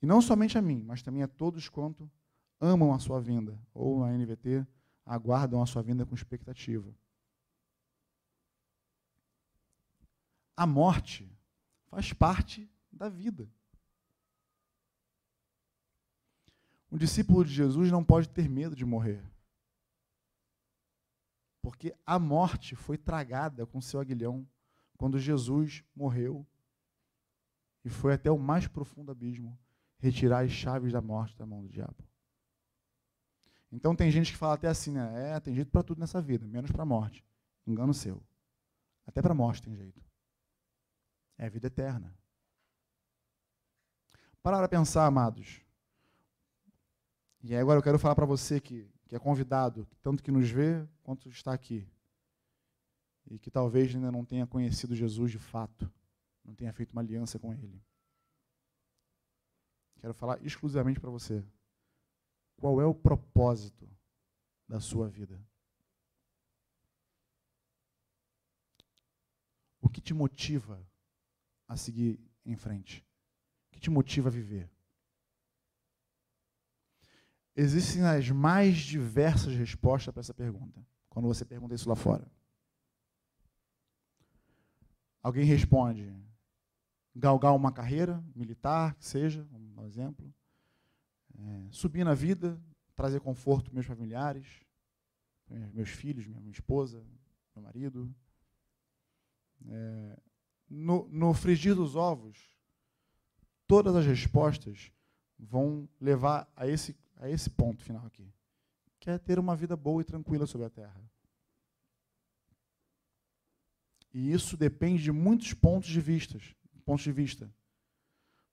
[0.00, 2.08] E não somente a mim, mas também a todos quanto
[2.60, 4.66] amam a sua vinda, ou na NVT,
[5.04, 6.94] aguardam a sua vinda com expectativa.
[10.56, 11.30] A morte
[11.86, 13.48] faz parte da vida.
[16.90, 19.22] Um discípulo de Jesus não pode ter medo de morrer.
[21.62, 24.46] Porque a morte foi tragada com seu aguilhão
[24.96, 26.46] quando Jesus morreu
[27.84, 29.58] e foi até o mais profundo abismo
[29.98, 32.08] retirar as chaves da morte da mão do diabo.
[33.70, 35.32] Então tem gente que fala até assim, né?
[35.32, 37.24] É, tem jeito para tudo nessa vida, menos para a morte.
[37.66, 38.22] Engano seu.
[39.06, 40.02] Até para a morte tem jeito.
[41.36, 42.16] É a vida eterna.
[44.42, 45.60] Para pensar, amados.
[47.48, 50.86] E agora eu quero falar para você que, que é convidado, tanto que nos vê
[51.02, 51.88] quanto está aqui.
[53.26, 55.90] E que talvez ainda não tenha conhecido Jesus de fato,
[56.44, 57.82] não tenha feito uma aliança com Ele.
[59.98, 61.42] Quero falar exclusivamente para você.
[62.58, 63.88] Qual é o propósito
[64.68, 65.42] da sua vida?
[69.80, 70.86] O que te motiva
[71.66, 73.02] a seguir em frente?
[73.68, 74.70] O que te motiva a viver?
[77.60, 82.24] Existem as mais diversas respostas para essa pergunta, quando você pergunta isso lá fora.
[85.20, 86.14] Alguém responde:
[87.12, 90.32] galgar uma carreira militar, que seja, um exemplo,
[91.36, 92.62] é, subir na vida,
[92.94, 94.46] trazer conforto para meus familiares,
[95.74, 97.04] meus filhos, minha esposa,
[97.56, 98.14] meu marido.
[99.66, 100.20] É,
[100.70, 102.38] no, no frigir dos ovos,
[103.66, 104.92] todas as respostas
[105.36, 108.32] vão levar a esse, a esse ponto final aqui,
[108.98, 111.00] que é ter uma vida boa e tranquila sobre a terra.
[114.12, 116.38] E isso depende de muitos pontos de vista,
[116.84, 117.52] pontos de vista.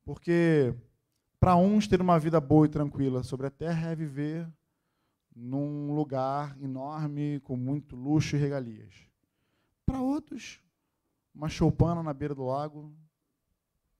[0.03, 0.75] Porque
[1.39, 4.47] para uns ter uma vida boa e tranquila sobre a terra é viver
[5.35, 8.93] num lugar enorme com muito luxo e regalias.
[9.85, 10.61] Para outros,
[11.33, 12.95] uma choupana na beira do lago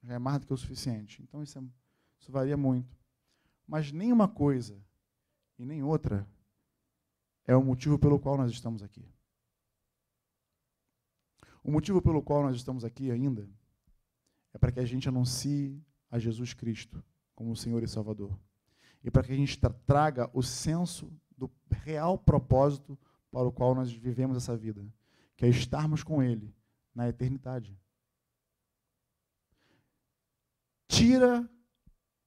[0.04, 1.22] já é mais do que o suficiente.
[1.22, 1.64] Então isso, é,
[2.20, 2.95] isso varia muito.
[3.68, 4.80] Mas nenhuma coisa
[5.58, 6.28] e nem outra
[7.46, 9.06] é o motivo pelo qual nós estamos aqui.
[11.64, 13.50] O motivo pelo qual nós estamos aqui ainda
[14.54, 18.38] é para que a gente anuncie a Jesus Cristo como o Senhor e Salvador.
[19.04, 22.98] E para que a gente traga o senso do real propósito
[23.32, 24.86] para o qual nós vivemos essa vida,
[25.36, 26.56] que é estarmos com Ele
[26.94, 27.78] na eternidade.
[30.88, 31.50] Tira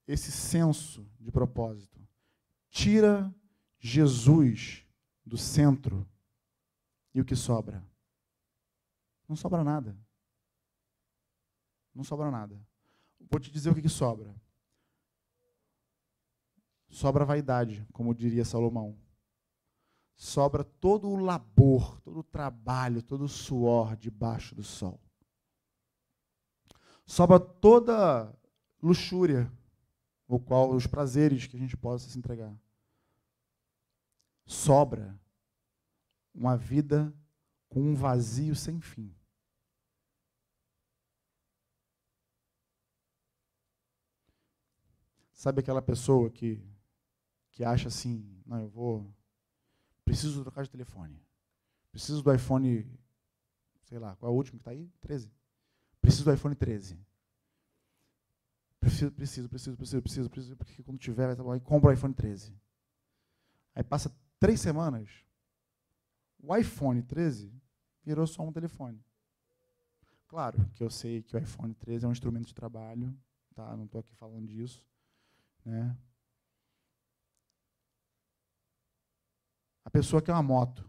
[0.08, 2.00] esse senso de propósito.
[2.70, 3.32] Tira
[3.78, 4.84] Jesus
[5.24, 6.08] do centro.
[7.14, 7.86] E o que sobra?
[9.28, 9.96] Não sobra nada.
[11.94, 12.58] Não sobra nada.
[13.30, 14.34] Vou te dizer o que, que sobra.
[16.88, 18.98] Sobra vaidade, como diria Salomão.
[20.14, 25.00] Sobra todo o labor, todo o trabalho, todo o suor debaixo do sol.
[27.06, 28.34] Sobra toda
[28.82, 29.52] luxúria,
[30.28, 32.54] o qual os prazeres que a gente possa se entregar.
[34.44, 35.18] Sobra
[36.34, 37.12] uma vida
[37.68, 39.14] com um vazio sem fim.
[45.32, 46.62] Sabe aquela pessoa que,
[47.52, 49.14] que acha assim, não, eu vou,
[50.04, 51.22] preciso trocar de telefone,
[51.92, 52.84] preciso do iPhone,
[53.84, 54.90] sei lá, qual é o último que está aí?
[55.00, 55.32] 13.
[56.00, 56.98] Preciso do iPhone 13.
[58.80, 61.92] Preciso, preciso, preciso, preciso, preciso, preciso, porque quando tiver, vai estar bom, aí compra o
[61.92, 62.54] iPhone 13.
[63.74, 65.08] Aí passa três semanas,
[66.40, 67.52] o iPhone 13
[68.04, 69.04] virou só um telefone.
[70.28, 73.16] Claro que eu sei que o iPhone 13 é um instrumento de trabalho,
[73.54, 73.76] tá?
[73.76, 74.84] não estou aqui falando disso.
[75.64, 75.96] Né?
[79.84, 80.88] A pessoa quer uma moto.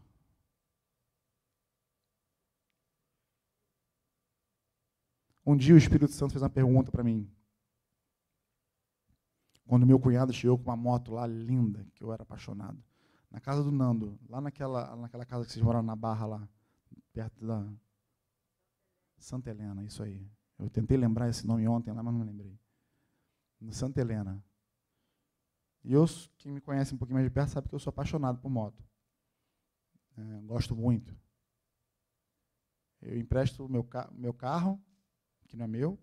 [5.46, 7.30] Um dia o Espírito Santo fez uma pergunta para mim.
[9.70, 12.84] Quando meu cunhado chegou com uma moto lá linda, que eu era apaixonado.
[13.30, 16.50] Na casa do Nando, lá naquela, naquela casa que vocês moraram na Barra lá,
[17.14, 17.72] perto da
[19.20, 20.28] Santa Helena, isso aí.
[20.58, 22.60] Eu tentei lembrar esse nome ontem lá, mas não lembrei.
[23.62, 24.44] No Santa Helena.
[25.84, 26.04] E eu,
[26.40, 28.84] quem me conhece um pouquinho mais de perto, sabe que eu sou apaixonado por moto.
[30.18, 31.16] É, gosto muito.
[33.04, 34.82] Eu empresto meu, ca meu carro,
[35.46, 36.00] que não é meu.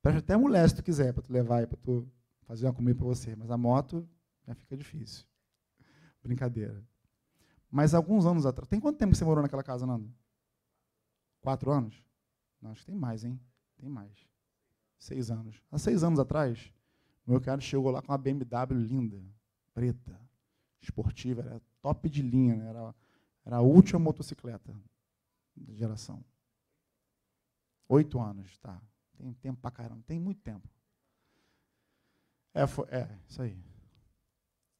[0.00, 2.12] Empresto até mulher, se tu quiser, para tu levar aí, para tu
[2.44, 3.34] fazer uma comida para você.
[3.36, 4.08] Mas a moto
[4.46, 5.26] já fica difícil.
[6.22, 6.82] Brincadeira.
[7.70, 8.68] Mas alguns anos atrás.
[8.68, 10.12] Tem quanto tempo que você morou naquela casa, Nando?
[11.40, 11.94] Quatro anos?
[12.60, 13.38] Não, acho que tem mais, hein?
[13.76, 14.26] Tem mais.
[14.98, 15.62] Seis anos.
[15.70, 16.72] Há seis anos atrás,
[17.26, 19.22] meu cara chegou lá com uma BMW linda,
[19.74, 20.18] preta,
[20.80, 22.68] esportiva, era top de linha, né?
[22.68, 22.94] era,
[23.44, 24.74] era a última motocicleta
[25.56, 26.24] da geração.
[27.88, 28.80] Oito anos, tá.
[29.16, 30.68] Tem tempo pra caramba, tem muito tempo.
[32.54, 33.58] É, foi, é, isso aí.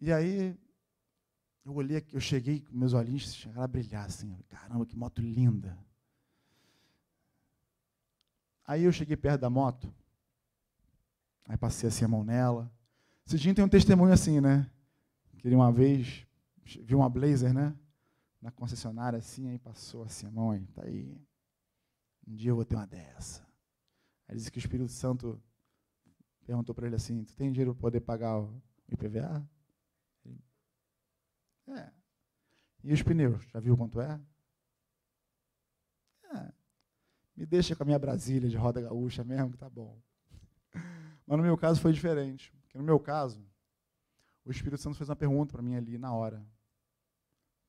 [0.01, 0.57] E aí,
[1.65, 4.39] eu olhei eu cheguei meus olhinhos chegaram a brilhar assim.
[4.49, 5.77] Caramba, que moto linda.
[8.67, 9.93] Aí eu cheguei perto da moto,
[11.47, 12.73] Aí passei assim a mão nela.
[13.27, 14.71] Cidinho tem um testemunho assim, né?
[15.39, 16.27] Que ele uma vez
[16.83, 17.77] viu uma Blazer, né?
[18.41, 21.21] Na concessionária assim, aí passou assim a mão aí, tá aí.
[22.27, 23.47] Um dia eu vou ter uma dessa.
[24.27, 25.41] Aí disse que o Espírito Santo
[26.45, 29.49] perguntou para ele assim: Tu tem dinheiro para poder pagar o IPVA?
[31.69, 31.91] É.
[32.83, 33.43] E os pneus?
[33.51, 34.21] Já viu quanto é?
[36.25, 36.53] É.
[37.37, 39.99] Me deixa com a minha Brasília de roda gaúcha mesmo, que tá bom.
[41.27, 42.53] Mas no meu caso foi diferente.
[42.63, 43.45] Porque no meu caso,
[44.45, 46.47] o Espírito Santo fez uma pergunta para mim ali na hora.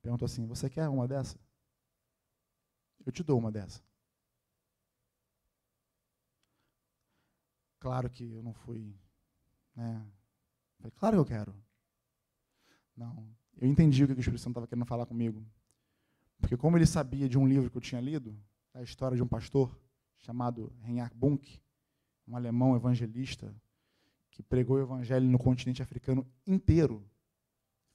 [0.01, 1.39] Perguntou assim: Você quer uma dessa?
[3.05, 3.81] Eu te dou uma dessa.
[7.85, 8.97] Claro que eu não fui.
[9.75, 10.03] Né?
[10.77, 11.55] Falei, claro que eu quero.
[12.97, 13.29] Não.
[13.61, 15.45] Eu entendi o que o Espírito Santo estava querendo falar comigo.
[16.39, 18.35] Porque, como ele sabia de um livro que eu tinha lido,
[18.73, 19.79] a história de um pastor
[20.17, 21.61] chamado Reinhard Bunk,
[22.27, 23.55] um alemão evangelista,
[24.31, 27.07] que pregou o evangelho no continente africano inteiro.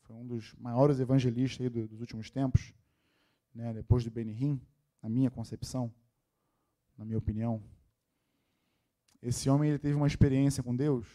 [0.02, 2.72] Foi um dos maiores evangelistas do, dos últimos tempos,
[3.52, 4.62] né, depois do Benihim,
[5.02, 5.92] na minha concepção,
[6.96, 7.60] na minha opinião.
[9.22, 11.06] Esse homem ele teve uma experiência com Deus.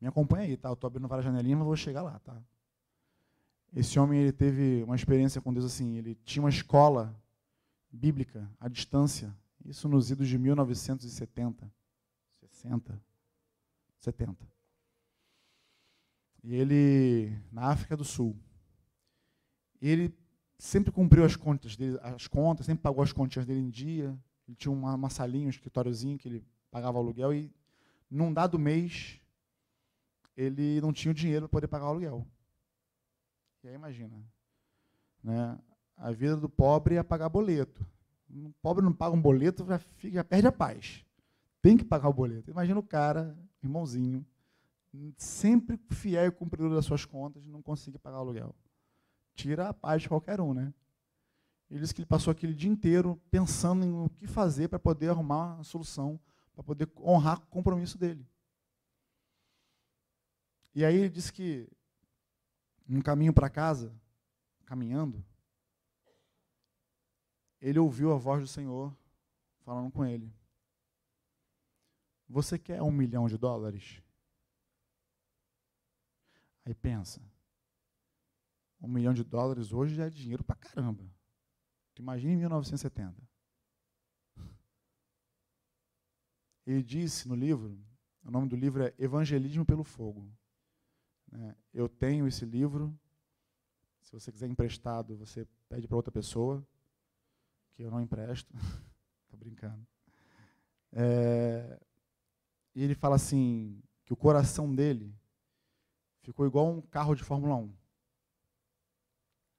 [0.00, 0.68] Me acompanha aí, tá?
[0.68, 2.40] Eu estou abrindo várias janelinhas, mas vou chegar lá, tá?
[3.74, 5.96] Esse homem ele teve uma experiência com Deus assim.
[5.96, 7.14] Ele tinha uma escola
[7.90, 9.34] bíblica à distância.
[9.64, 11.70] Isso nos idos de 1970,
[12.40, 13.02] 60,
[14.00, 14.48] 70.
[16.44, 18.36] E ele na África do Sul.
[19.80, 20.14] Ele
[20.58, 24.18] sempre cumpriu as contas dele, as contas, sempre pagou as continhas dele em dia.
[24.48, 27.52] Ele tinha uma, uma salinha, um escritóriozinho que ele pagava aluguel e
[28.10, 29.20] num dado mês
[30.36, 32.26] ele não tinha o dinheiro para poder pagar o aluguel.
[33.62, 34.16] E aí imagina,
[35.22, 35.58] né?
[35.96, 37.84] A vida do pobre é pagar boleto.
[38.30, 41.04] O pobre não paga um boleto, já, fica, já perde a paz.
[41.60, 42.50] Tem que pagar o boleto.
[42.50, 44.24] Imagina o cara, irmãozinho,
[45.16, 48.54] sempre fiel e cumpridor das suas contas, não consegue pagar o aluguel.
[49.34, 50.72] Tira a paz de qualquer um, né?
[51.70, 55.10] Ele disse que ele passou aquele dia inteiro pensando em o que fazer para poder
[55.10, 56.18] arrumar uma solução,
[56.54, 58.26] para poder honrar o compromisso dele.
[60.74, 61.68] E aí ele disse que
[62.86, 63.94] no caminho para casa,
[64.64, 65.22] caminhando,
[67.60, 68.96] ele ouviu a voz do Senhor
[69.60, 70.32] falando com ele.
[72.28, 74.02] Você quer um milhão de dólares?
[76.64, 77.20] Aí pensa,
[78.80, 81.04] um milhão de dólares hoje já é dinheiro para caramba.
[81.98, 83.28] Tu imagina em 1970.
[86.64, 87.76] Ele disse no livro,
[88.22, 90.32] o nome do livro é Evangelismo pelo Fogo.
[91.28, 91.56] Né?
[91.74, 92.96] Eu tenho esse livro.
[94.00, 96.64] Se você quiser emprestado, você pede para outra pessoa,
[97.72, 98.54] que eu não empresto.
[99.24, 99.84] Estou brincando.
[100.92, 101.80] É,
[102.76, 105.12] e ele fala assim, que o coração dele
[106.22, 107.76] ficou igual um carro de Fórmula 1.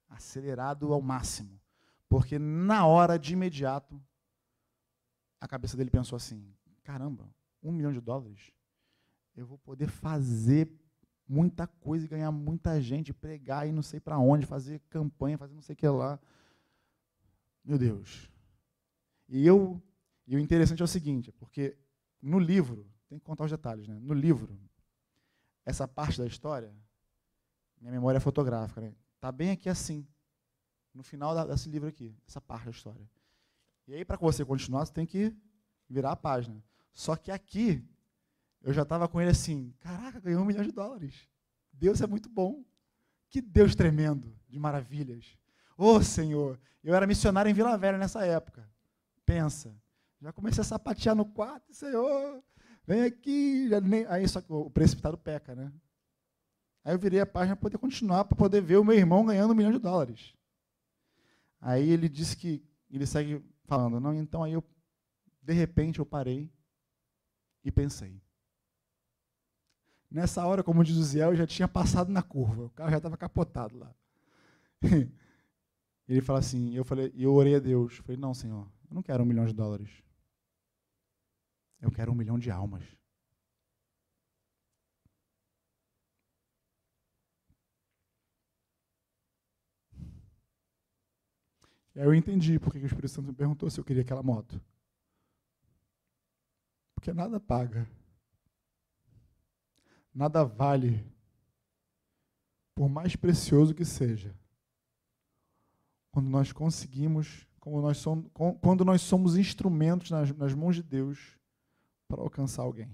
[0.08, 1.59] Acelerado ao máximo.
[2.10, 4.02] Porque na hora, de imediato,
[5.40, 6.52] a cabeça dele pensou assim,
[6.82, 7.32] caramba,
[7.62, 8.50] um milhão de dólares?
[9.36, 10.68] Eu vou poder fazer
[11.26, 15.54] muita coisa e ganhar muita gente, pregar e não sei para onde, fazer campanha, fazer
[15.54, 16.18] não sei o que lá.
[17.64, 18.28] Meu Deus.
[19.28, 19.80] E eu,
[20.26, 21.78] e o interessante é o seguinte, porque
[22.20, 23.96] no livro, tem que contar os detalhes, né?
[24.00, 24.60] No livro,
[25.64, 26.74] essa parte da história,
[27.80, 28.92] minha memória é fotográfica, né?
[29.20, 30.04] Tá bem aqui assim,
[30.94, 33.10] no final desse livro aqui, essa parte da história.
[33.86, 35.34] E aí, para você continuar, você tem que
[35.88, 36.62] virar a página.
[36.92, 37.84] Só que aqui,
[38.62, 41.28] eu já estava com ele assim, caraca, ganhou um milhão de dólares.
[41.72, 42.64] Deus é muito bom.
[43.28, 45.38] Que Deus tremendo, de maravilhas.
[45.78, 48.68] Ô oh, Senhor, eu era missionário em Vila Velha nessa época.
[49.24, 49.74] Pensa,
[50.20, 52.42] já comecei a sapatear no quarto, Senhor,
[52.84, 53.68] vem aqui.
[53.84, 54.04] Nem...
[54.06, 55.72] Aí só que o precipitado peca, né?
[56.84, 59.52] Aí eu virei a página para poder continuar, para poder ver o meu irmão ganhando
[59.52, 60.34] um milhão de dólares.
[61.60, 64.64] Aí ele disse que, ele segue falando, não, então aí eu,
[65.42, 66.50] de repente eu parei
[67.62, 68.20] e pensei.
[70.10, 72.96] Nessa hora, como diz o Zé, eu já tinha passado na curva, o carro já
[72.96, 73.94] estava capotado lá.
[76.08, 79.22] Ele fala assim, eu falei, eu orei a Deus, falei, não, Senhor, eu não quero
[79.22, 80.02] um milhão de dólares.
[81.80, 82.84] Eu quero um milhão de almas.
[91.94, 94.60] E aí eu entendi porque o Espírito Santo me perguntou se eu queria aquela moto.
[96.94, 97.88] Porque nada paga
[100.14, 101.04] nada vale,
[102.74, 104.34] por mais precioso que seja,
[106.10, 108.30] quando nós conseguimos, nós somos,
[108.60, 111.38] quando nós somos instrumentos nas, nas mãos de Deus
[112.08, 112.90] para alcançar alguém.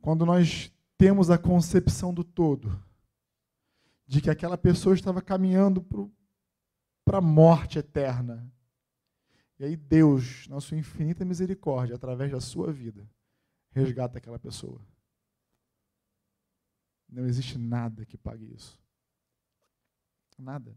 [0.00, 2.78] Quando nós temos a concepção do todo,
[4.06, 5.82] de que aquela pessoa estava caminhando
[7.06, 8.52] para a morte eterna.
[9.60, 13.08] E aí Deus, na sua infinita misericórdia, através da sua vida,
[13.70, 14.84] resgata aquela pessoa.
[17.08, 18.76] Não existe nada que pague isso.
[20.36, 20.76] Nada.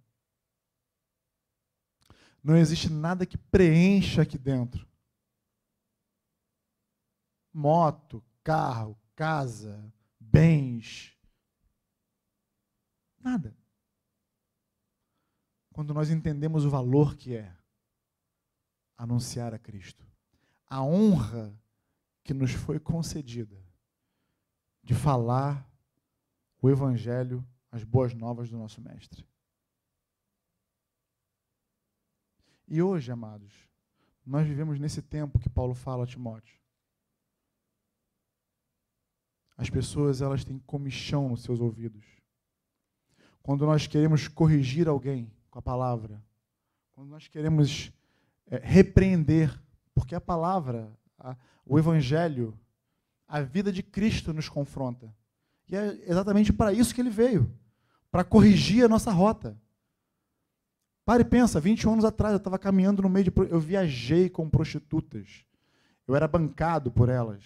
[2.44, 4.88] Não existe nada que preencha aqui dentro.
[7.52, 11.18] Moto, carro, casa, bens.
[13.20, 13.58] Nada.
[15.80, 17.56] Quando nós entendemos o valor que é
[18.98, 20.06] anunciar a Cristo,
[20.68, 21.58] a honra
[22.22, 23.58] que nos foi concedida
[24.84, 25.66] de falar
[26.62, 29.26] o Evangelho, as boas novas do nosso Mestre.
[32.68, 33.54] E hoje, amados,
[34.26, 36.60] nós vivemos nesse tempo que Paulo fala a Timóteo.
[39.56, 42.06] as pessoas elas têm comichão nos seus ouvidos.
[43.42, 46.24] Quando nós queremos corrigir alguém a palavra,
[46.94, 47.92] quando nós queremos
[48.48, 49.62] é, repreender,
[49.94, 50.90] porque a palavra,
[51.20, 51.36] a,
[51.66, 52.58] o evangelho,
[53.28, 55.14] a vida de Cristo nos confronta.
[55.68, 57.54] E é exatamente para isso que ele veio
[58.10, 59.60] para corrigir a nossa rota.
[61.04, 63.34] Pare e pensa, 21 anos atrás eu estava caminhando no meio de.
[63.50, 65.46] Eu viajei com prostitutas.
[66.08, 67.44] Eu era bancado por elas.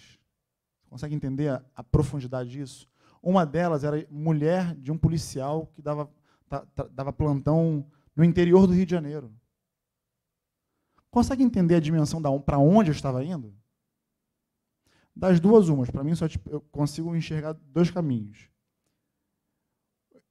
[0.88, 2.88] Consegue entender a, a profundidade disso?
[3.20, 6.08] Uma delas era mulher de um policial que dava,
[6.92, 7.84] dava plantão
[8.14, 9.34] no interior do Rio de Janeiro.
[11.10, 13.56] Consegue entender a dimensão da para onde eu estava indo?
[15.14, 18.50] Das duas umas, para mim só eu consigo enxergar dois caminhos.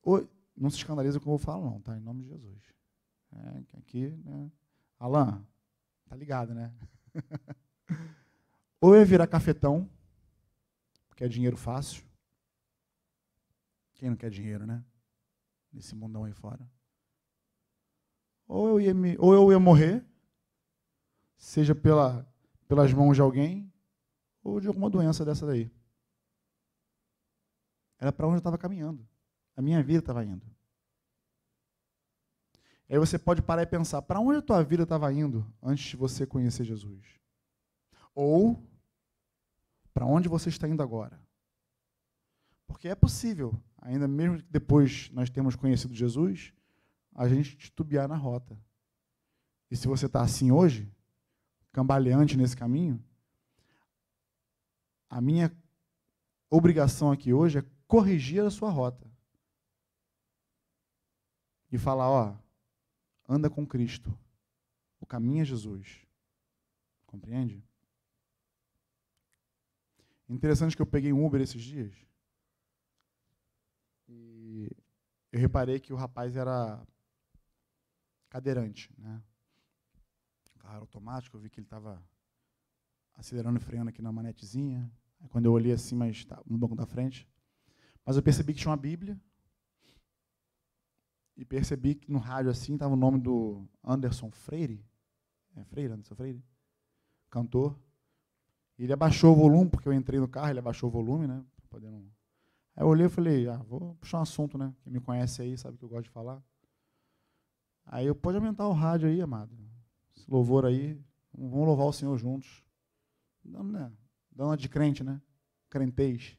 [0.02, 1.98] Ou, não se escandaliza com o que eu falar, não, tá?
[1.98, 2.62] Em nome de Jesus.
[3.32, 4.52] É, aqui, né?
[5.00, 5.42] Alain,
[6.06, 6.74] tá ligado, né?
[8.82, 9.90] Ou eu virar cafetão,
[11.08, 12.04] porque é dinheiro fácil.
[13.94, 14.84] Quem não quer dinheiro, né?
[15.72, 16.70] Nesse mundão aí fora.
[18.48, 20.06] Ou eu ia, me, ou eu ia morrer,
[21.38, 22.28] seja pela,
[22.68, 23.72] pelas mãos de alguém,
[24.44, 25.72] ou de alguma doença dessa daí.
[28.00, 29.08] Era para onde eu estava caminhando.
[29.56, 30.46] A minha vida estava indo.
[32.90, 35.98] Aí você pode parar e pensar, para onde a tua vida estava indo antes de
[35.98, 37.20] você conhecer Jesus?
[38.14, 38.62] Ou
[39.94, 41.20] para onde você está indo agora?
[42.68, 46.54] Porque é possível, ainda mesmo depois nós temos conhecido Jesus,
[47.16, 48.58] a gente titubear na rota.
[49.70, 50.92] E se você está assim hoje,
[51.72, 53.04] cambaleante nesse caminho,
[55.10, 55.56] a minha
[56.50, 59.12] obrigação aqui hoje é corrigir a sua rota
[61.72, 62.38] e falar, ó,
[63.28, 64.16] anda com Cristo.
[65.00, 66.06] O caminho é Jesus.
[67.06, 67.64] Compreende?
[70.30, 71.94] Interessante que eu peguei um Uber esses dias.
[74.08, 74.70] E
[75.32, 76.84] eu reparei que o rapaz era
[78.34, 79.22] cadeirante, né?
[80.58, 82.04] Carro automático, eu vi que ele estava
[83.14, 84.92] acelerando e freando aqui na manetezinha.
[85.22, 87.30] Aí quando eu olhei assim, mas tá no banco da frente.
[88.04, 89.22] Mas eu percebi que tinha uma Bíblia
[91.38, 94.84] e percebi que no rádio assim estava o nome do Anderson Freire.
[95.56, 96.44] É Freire, Anderson Freire?
[97.30, 97.78] Cantor.
[98.80, 101.46] E ele abaixou o volume, porque eu entrei no carro, ele abaixou o volume, né?
[101.70, 102.12] Podendo...
[102.76, 104.74] Aí eu olhei e falei, ah, vou puxar um assunto, né?
[104.82, 106.44] Quem me conhece aí sabe que eu gosto de falar.
[107.86, 109.56] Aí eu pode aumentar o rádio aí, amado.
[110.16, 111.00] Esse louvor aí,
[111.34, 112.64] vamos louvar o Senhor juntos.
[113.44, 113.92] Dando, né?
[114.32, 115.22] Dando de crente, né?
[115.70, 116.38] Crentez.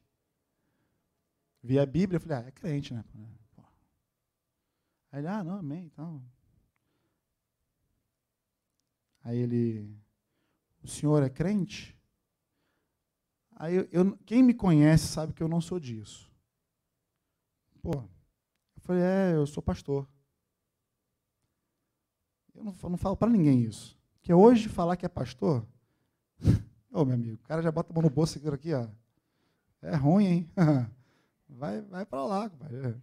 [1.63, 3.05] Vi a Bíblia, falei, ah, é crente, né?
[5.11, 5.85] Aí ele, ah, não, amém.
[5.85, 6.23] Então.
[9.23, 9.97] Aí ele,
[10.83, 11.97] o senhor é crente?
[13.57, 16.31] Aí eu, eu, quem me conhece sabe que eu não sou disso.
[17.81, 20.07] Pô, eu falei, é, eu sou pastor.
[22.55, 23.99] Eu não, não falo para ninguém isso.
[24.15, 25.67] Porque hoje falar que é pastor,
[26.93, 28.89] ô meu amigo, o cara já bota a mão no bolso aqui, ó.
[29.83, 30.51] É ruim, hein?
[31.57, 32.51] Vai, vai para lá,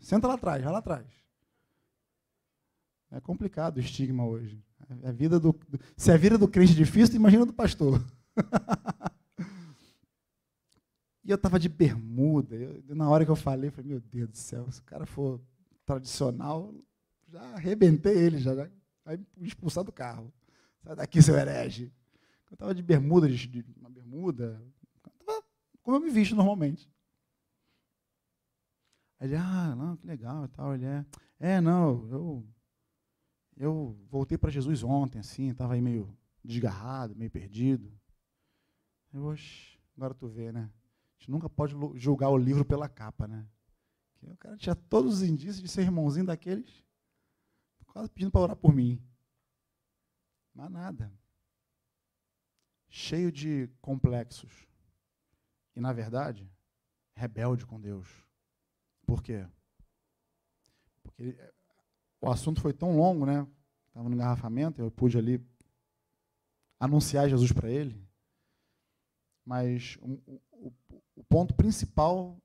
[0.01, 1.07] senta lá atrás, vai lá atrás.
[3.09, 4.61] É complicado o estigma hoje.
[5.03, 5.57] É a vida do,
[5.95, 8.03] se a vida do crente é difícil, imagina do pastor.
[11.23, 12.55] e eu estava de bermuda.
[12.55, 15.05] Eu, na hora que eu falei, eu falei, meu Deus do céu, se o cara
[15.05, 15.39] for
[15.85, 16.73] tradicional,
[17.29, 18.69] já arrebentei ele, já, já
[19.05, 20.31] me expulsar do carro.
[20.83, 21.93] Sai daqui, seu herege.
[22.49, 24.61] Eu estava de bermuda, de, de uma bermuda,
[25.81, 26.91] como eu me visto normalmente.
[29.19, 30.73] Aí ele, ah, não, que legal e tal.
[30.73, 31.05] Ele é,
[31.39, 32.45] é, não, eu
[33.57, 37.91] eu voltei para Jesus ontem, assim, estava aí meio desgarrado, meio perdido.
[39.13, 40.61] Eu, oxe, agora tu vê, né?
[40.63, 43.47] A gente nunca pode julgar o livro pela capa, né?
[44.13, 46.83] Porque o cara tinha todos os indícios de ser irmãozinho daqueles,
[47.91, 49.01] quase pedindo para orar por mim.
[50.53, 51.11] Mas nada.
[52.89, 54.67] Cheio de complexos.
[55.75, 56.49] E, na verdade,
[57.15, 58.07] rebelde com Deus.
[59.05, 59.47] Por quê?
[61.03, 61.37] Porque
[62.19, 63.47] o assunto foi tão longo, né?
[63.87, 65.45] Estava no engarrafamento, eu pude ali
[66.79, 68.07] anunciar Jesus para ele.
[69.45, 70.73] Mas o, o,
[71.15, 72.41] o, ponto principal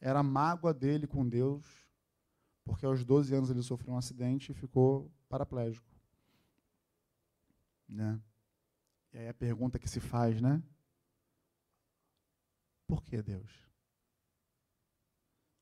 [0.00, 1.66] era a mágoa dele com Deus,
[2.68, 5.88] porque aos 12 anos ele sofreu um acidente e ficou paraplégico.
[7.88, 8.20] Né?
[9.12, 10.62] E aí a pergunta que se faz, né?
[12.86, 13.50] Por que Deus?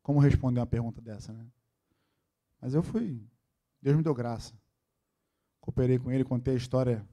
[0.03, 1.47] Como responder uma pergunta dessa, né?
[2.61, 3.25] Mas eu fui
[3.81, 4.53] Deus me deu graça.
[5.61, 7.09] Cooperei com ele, contei a história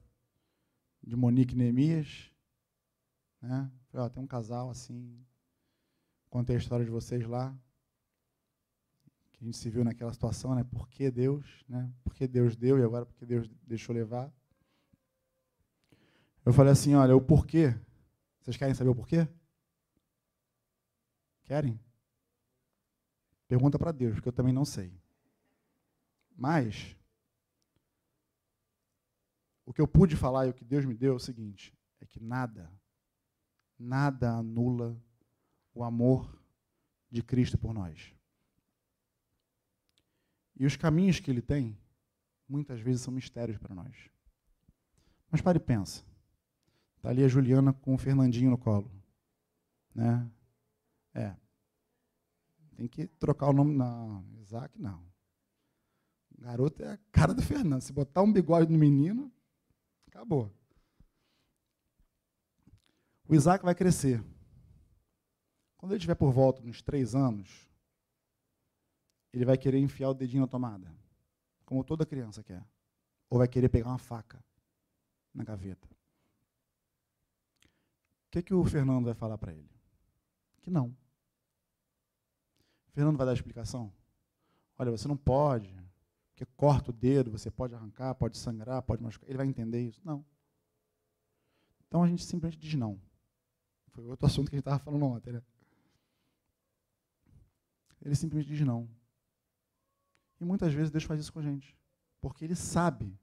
[1.00, 2.32] de Monique Neemias.
[3.40, 3.70] Né?
[3.86, 5.24] Falei, ó, tem um casal assim,
[6.28, 7.56] contei a história de vocês lá,
[9.44, 10.64] a gente se viu naquela situação, né?
[10.64, 11.92] Por que Deus, né?
[12.02, 14.32] Por que Deus deu e agora por que Deus deixou levar?
[16.46, 17.78] Eu falei assim, olha, o porquê.
[18.40, 19.28] Vocês querem saber o porquê?
[21.42, 21.78] Querem?
[23.46, 24.98] Pergunta para Deus, porque eu também não sei.
[26.34, 26.96] Mas
[29.66, 32.06] o que eu pude falar e o que Deus me deu é o seguinte: é
[32.06, 32.72] que nada,
[33.78, 34.98] nada anula
[35.74, 36.34] o amor
[37.10, 38.14] de Cristo por nós.
[40.56, 41.76] E os caminhos que ele tem,
[42.48, 44.10] muitas vezes são mistérios para nós.
[45.30, 46.04] Mas pare e pensa.
[46.96, 48.90] Está ali a Juliana com o Fernandinho no colo.
[49.94, 50.30] Né?
[51.12, 51.34] É.
[52.76, 53.74] Tem que trocar o nome.
[53.74, 55.04] Não, Isaac não.
[56.36, 57.80] O garoto é a cara do Fernando.
[57.80, 59.32] Se botar um bigode no menino,
[60.06, 60.50] acabou.
[63.28, 64.22] O Isaac vai crescer.
[65.76, 67.68] Quando ele estiver por volta uns três anos,
[69.34, 70.94] ele vai querer enfiar o dedinho na tomada,
[71.66, 72.64] como toda criança quer.
[73.28, 74.42] Ou vai querer pegar uma faca
[75.34, 75.88] na gaveta.
[78.26, 79.68] O que, que o Fernando vai falar para ele?
[80.62, 80.96] Que não.
[82.86, 83.92] O Fernando vai dar a explicação.
[84.78, 85.74] Olha, você não pode,
[86.30, 89.28] porque corta o dedo, você pode arrancar, pode sangrar, pode machucar.
[89.28, 90.00] Ele vai entender isso?
[90.04, 90.24] Não.
[91.88, 93.00] Então a gente simplesmente diz não.
[93.88, 95.42] Foi outro assunto que a gente estava falando ontem, né?
[98.00, 98.88] Ele simplesmente diz não.
[100.40, 101.76] E muitas vezes Deus faz isso com a gente,
[102.20, 103.18] porque Ele sabe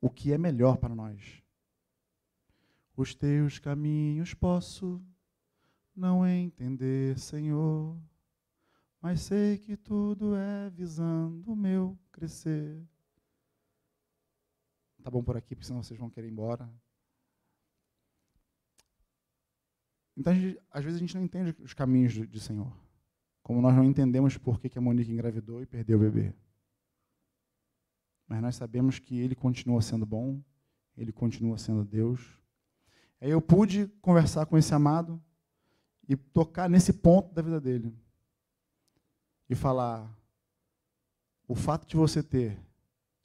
[0.00, 1.42] o que é melhor para nós.
[2.96, 5.00] Os teus caminhos posso
[5.94, 7.96] não entender, Senhor,
[9.00, 12.82] mas sei que tudo é visando o meu crescer.
[15.02, 16.68] Tá bom por aqui, porque senão vocês vão querer ir embora.
[20.16, 22.72] Então, gente, às vezes a gente não entende os caminhos do, do Senhor.
[23.40, 26.34] Como nós não entendemos por que, que a Monique engravidou e perdeu o bebê.
[28.28, 30.40] Mas nós sabemos que Ele continua sendo bom,
[30.96, 32.38] Ele continua sendo Deus.
[33.20, 35.20] Aí eu pude conversar com esse amado
[36.06, 37.96] e tocar nesse ponto da vida dele.
[39.48, 40.14] E falar:
[41.46, 42.60] o fato de você ter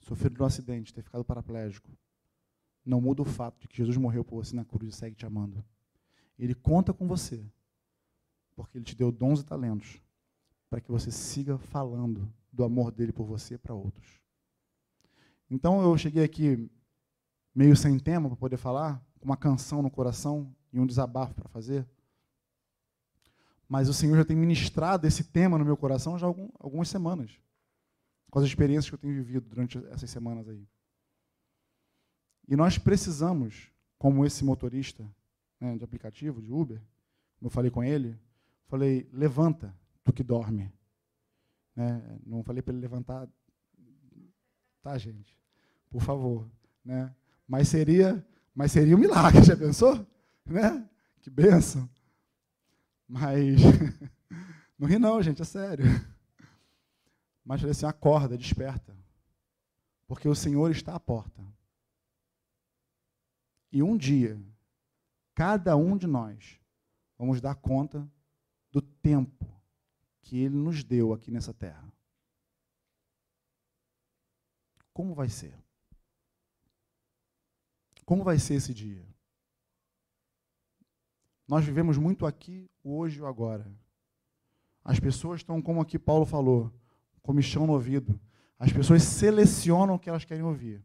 [0.00, 1.90] sofrido um acidente, ter ficado paraplégico,
[2.84, 5.26] não muda o fato de que Jesus morreu por você na cruz e segue te
[5.26, 5.62] amando.
[6.38, 7.46] Ele conta com você,
[8.56, 10.02] porque Ele te deu dons e talentos
[10.68, 14.23] para que você siga falando do amor dele por você para outros.
[15.54, 16.68] Então eu cheguei aqui
[17.54, 21.48] meio sem tema para poder falar, com uma canção no coração e um desabafo para
[21.48, 21.88] fazer.
[23.68, 27.38] Mas o Senhor já tem ministrado esse tema no meu coração já há algumas semanas,
[28.32, 30.66] com as experiências que eu tenho vivido durante essas semanas aí.
[32.48, 35.08] E nós precisamos, como esse motorista
[35.60, 36.82] né, de aplicativo, de Uber,
[37.38, 38.18] como eu falei com ele,
[38.66, 39.72] falei, levanta,
[40.04, 40.72] do que dorme.
[41.76, 42.18] Né?
[42.26, 43.28] Não falei para ele levantar,
[44.82, 45.43] tá, gente?
[45.94, 46.50] Por favor,
[46.84, 47.14] né?
[47.46, 50.04] Mas seria, mas seria um milagre, já pensou?
[50.44, 50.90] Né?
[51.20, 51.88] Que benção.
[53.06, 53.60] Mas
[54.76, 55.84] não ri não, gente, é sério.
[57.44, 58.92] Mas falei assim, acorda, desperta.
[60.08, 61.40] Porque o Senhor está à porta.
[63.70, 64.36] E um dia,
[65.32, 66.58] cada um de nós
[67.16, 68.04] vamos dar conta
[68.72, 69.46] do tempo
[70.22, 71.88] que Ele nos deu aqui nessa terra.
[74.92, 75.63] Como vai ser?
[78.04, 79.06] Como vai ser esse dia?
[81.46, 83.66] Nós vivemos muito aqui, hoje ou agora.
[84.82, 86.72] As pessoas estão, como aqui Paulo falou,
[87.22, 88.18] comichão no ouvido.
[88.58, 90.84] As pessoas selecionam o que elas querem ouvir.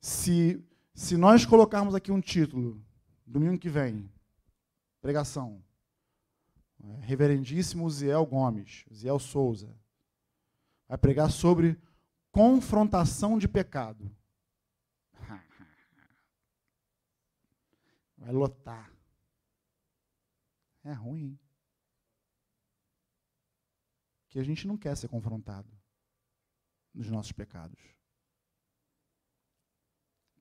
[0.00, 2.80] Se, se nós colocarmos aqui um título,
[3.26, 4.10] domingo que vem,
[5.00, 5.62] pregação,
[7.00, 9.74] Reverendíssimo Ziel Gomes, Ziel Souza,
[10.88, 11.78] vai pregar sobre
[12.30, 14.10] confrontação de pecado.
[18.26, 18.92] Vai lotar.
[20.82, 21.38] É ruim.
[24.28, 25.70] Que a gente não quer ser confrontado
[26.92, 27.80] nos nossos pecados.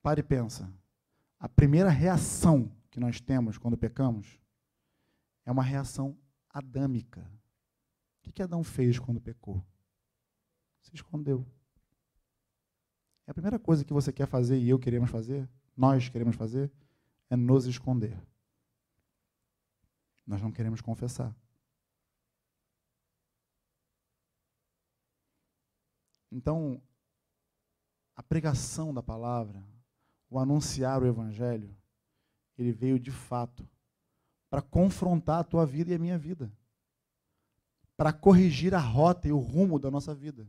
[0.02, 0.68] Pare e pensa.
[1.40, 4.40] A primeira reação que nós temos quando pecamos
[5.46, 6.18] é uma reação
[6.50, 7.32] adâmica.
[8.26, 9.64] O que Adão fez quando pecou?
[10.82, 11.46] Se escondeu.
[13.28, 16.72] É a primeira coisa que você quer fazer e eu queremos fazer, nós queremos fazer,
[17.30, 18.18] é nos esconder.
[20.26, 21.36] Nós não queremos confessar.
[26.32, 26.82] Então,
[28.16, 29.64] a pregação da palavra,
[30.30, 31.76] o anunciar o evangelho,
[32.58, 33.68] ele veio de fato
[34.50, 36.52] para confrontar a tua vida e a minha vida.
[37.98, 40.46] para corrigir a rota e o rumo da nossa vida.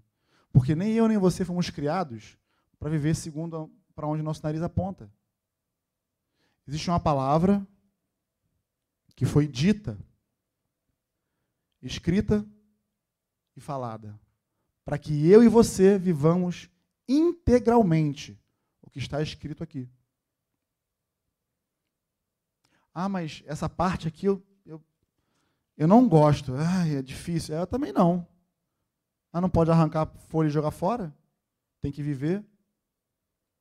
[0.52, 2.36] Porque nem eu nem você fomos criados
[2.78, 5.10] para viver segundo para onde nosso nariz aponta.
[6.66, 7.66] Existe uma palavra
[9.14, 9.98] que foi dita,
[11.80, 12.44] escrita
[13.56, 14.18] e falada,
[14.84, 16.68] para que eu e você vivamos
[17.08, 18.38] integralmente
[18.82, 19.88] o que está escrito aqui.
[22.92, 24.82] Ah, mas essa parte aqui eu, eu,
[25.76, 26.54] eu não gosto.
[26.54, 27.54] Ai, é difícil.
[27.54, 28.26] Eu também não.
[29.32, 31.14] Ah, não pode arrancar folha e jogar fora?
[31.82, 32.42] Tem que viver.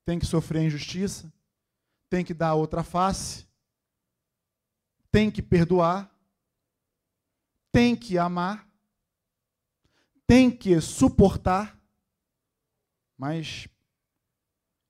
[0.06, 1.32] Tem que sofrer injustiça.
[2.10, 3.46] Tem que dar outra face.
[5.12, 6.12] Tem que perdoar.
[7.72, 8.68] Tem que amar.
[10.28, 11.80] Tem que suportar.
[13.18, 13.68] Mas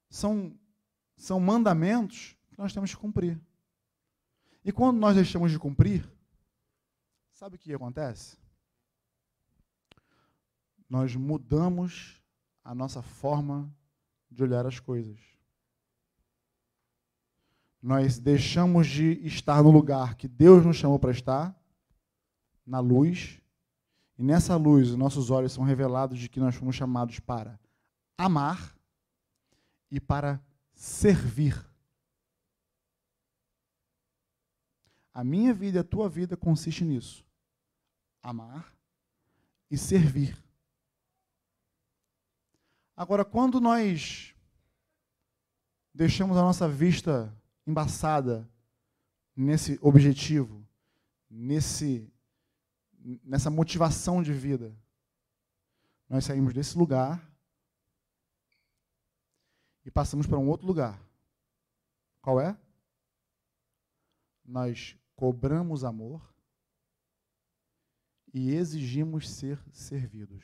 [0.09, 0.57] são,
[1.18, 3.39] são mandamentos que nós temos que cumprir.
[4.63, 6.09] E quando nós deixamos de cumprir,
[7.32, 8.38] sabe o que acontece?
[10.89, 12.22] Nós mudamos
[12.63, 13.72] a nossa forma
[14.32, 15.34] de olhar as coisas.
[17.86, 21.55] Nós deixamos de estar no lugar que Deus nos chamou para estar,
[22.65, 23.39] na luz,
[24.17, 27.59] e nessa luz os nossos olhos são revelados de que nós fomos chamados para
[28.17, 28.75] amar
[29.91, 31.63] e para servir.
[35.13, 37.23] A minha vida e a tua vida consiste nisso:
[38.23, 38.75] amar
[39.69, 40.36] e servir.
[42.97, 44.33] Agora, quando nós
[45.93, 47.31] deixamos a nossa vista
[47.66, 48.49] embaçada
[49.36, 50.66] nesse objetivo,
[51.30, 52.11] nesse
[53.24, 54.76] nessa motivação de vida,
[56.09, 57.32] nós saímos desse lugar
[59.86, 60.99] e passamos para um outro lugar.
[62.22, 62.57] Qual é?
[64.43, 66.34] Nós cobramos amor
[68.34, 70.43] e exigimos ser servidos.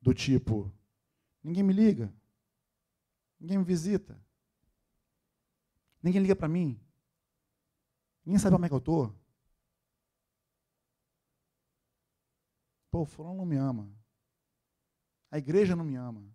[0.00, 0.72] Do tipo,
[1.42, 2.12] ninguém me liga,
[3.40, 4.22] ninguém me visita,
[6.02, 6.78] ninguém liga para mim,
[8.24, 9.18] ninguém sabe como é que eu estou.
[12.90, 13.90] Pô, fulano não me ama.
[15.30, 16.28] A igreja não me ama.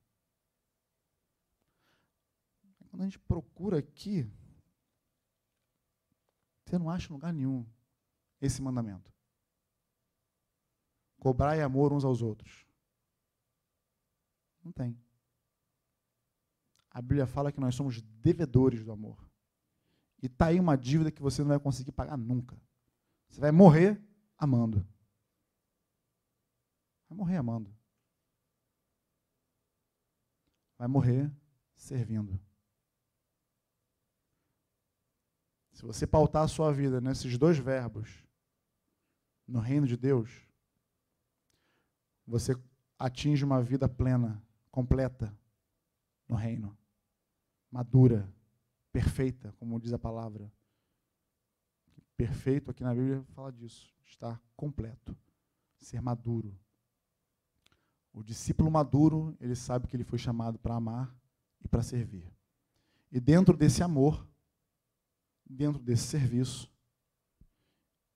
[2.90, 4.24] Quando a gente procura aqui,
[6.66, 7.66] você não acha em lugar nenhum
[8.40, 9.14] esse mandamento.
[11.20, 12.66] Cobrar e amor uns aos outros.
[14.64, 14.98] Não tem.
[16.96, 19.30] A Bíblia fala que nós somos devedores do amor.
[20.24, 22.58] E está aí uma dívida que você não vai conseguir pagar nunca.
[23.28, 24.02] Você vai morrer
[24.38, 24.88] amando.
[27.10, 27.78] Vai morrer amando.
[30.78, 31.30] Vai morrer
[31.76, 32.40] servindo.
[35.74, 38.24] Se você pautar a sua vida nesses dois verbos,
[39.46, 40.48] no reino de Deus,
[42.26, 42.54] você
[42.98, 44.42] atinge uma vida plena,
[44.72, 45.38] completa
[46.26, 46.76] no reino,
[47.72, 48.32] madura,
[48.92, 50.52] perfeita, como diz a palavra.
[52.18, 55.16] Perfeito aqui na Bíblia fala disso, estar completo,
[55.78, 56.58] ser maduro.
[58.14, 61.14] O discípulo maduro, ele sabe que ele foi chamado para amar
[61.62, 62.32] e para servir.
[63.12, 64.26] E dentro desse amor,
[65.46, 66.72] dentro desse serviço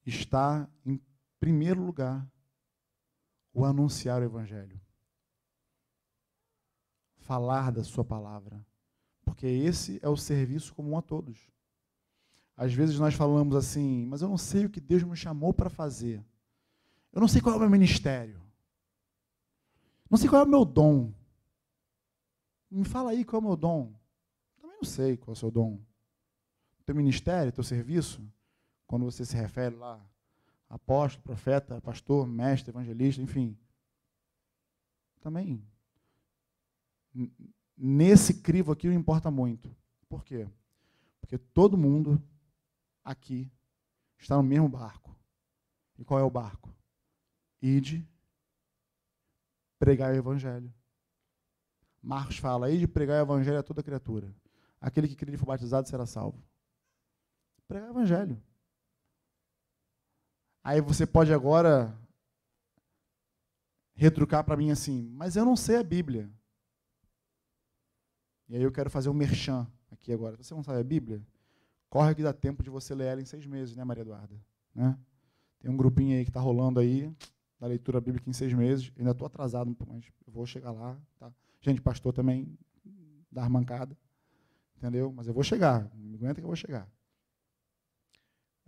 [0.05, 1.01] está, em
[1.39, 2.25] primeiro lugar,
[3.53, 4.79] o anunciar o Evangelho.
[7.17, 8.65] Falar da Sua palavra.
[9.29, 11.37] Porque esse é o serviço comum a todos.
[12.55, 15.69] Às vezes nós falamos assim, mas eu não sei o que Deus me chamou para
[15.69, 16.23] fazer.
[17.13, 18.41] Eu não sei qual é o meu ministério.
[20.09, 21.13] Não sei qual é o meu dom.
[22.69, 23.93] Me fala aí qual é o meu dom.
[24.59, 25.79] Também não sei qual é o seu dom
[26.89, 28.27] teu ministério, teu serviço,
[28.87, 30.03] quando você se refere lá,
[30.67, 33.55] apóstolo, profeta, pastor, mestre, evangelista, enfim.
[35.21, 35.63] Também.
[37.81, 39.73] Nesse crivo aqui não importa muito.
[40.09, 40.49] Por quê?
[41.21, 42.21] Porque todo mundo
[43.01, 43.49] aqui
[44.17, 45.15] está no mesmo barco.
[45.97, 46.75] E qual é o barco?
[47.61, 48.05] Ide
[49.79, 50.73] pregar o evangelho.
[52.01, 54.35] Marcos fala, ide pregar o evangelho a toda criatura.
[54.81, 56.43] Aquele que crer e for batizado será salvo.
[57.65, 58.41] Pregar o evangelho.
[60.61, 61.97] Aí você pode agora
[63.95, 66.29] retrucar para mim assim, mas eu não sei a Bíblia.
[68.49, 70.35] E aí eu quero fazer um merchan aqui agora.
[70.37, 71.21] Você não sabe a Bíblia?
[71.89, 74.35] Corre que dá tempo de você ler ela em seis meses, né, Maria Eduarda?
[74.73, 74.97] Né?
[75.59, 77.13] Tem um grupinho aí que está rolando aí,
[77.59, 78.87] da leitura bíblica em seis meses.
[78.95, 80.97] Eu ainda estou atrasado, mas eu vou chegar lá.
[81.19, 81.31] Tá?
[81.61, 82.57] Gente, pastor também
[83.31, 83.95] dá mancada.
[84.77, 85.11] Entendeu?
[85.11, 85.87] Mas eu vou chegar.
[85.95, 86.89] Me aguenta que eu vou chegar.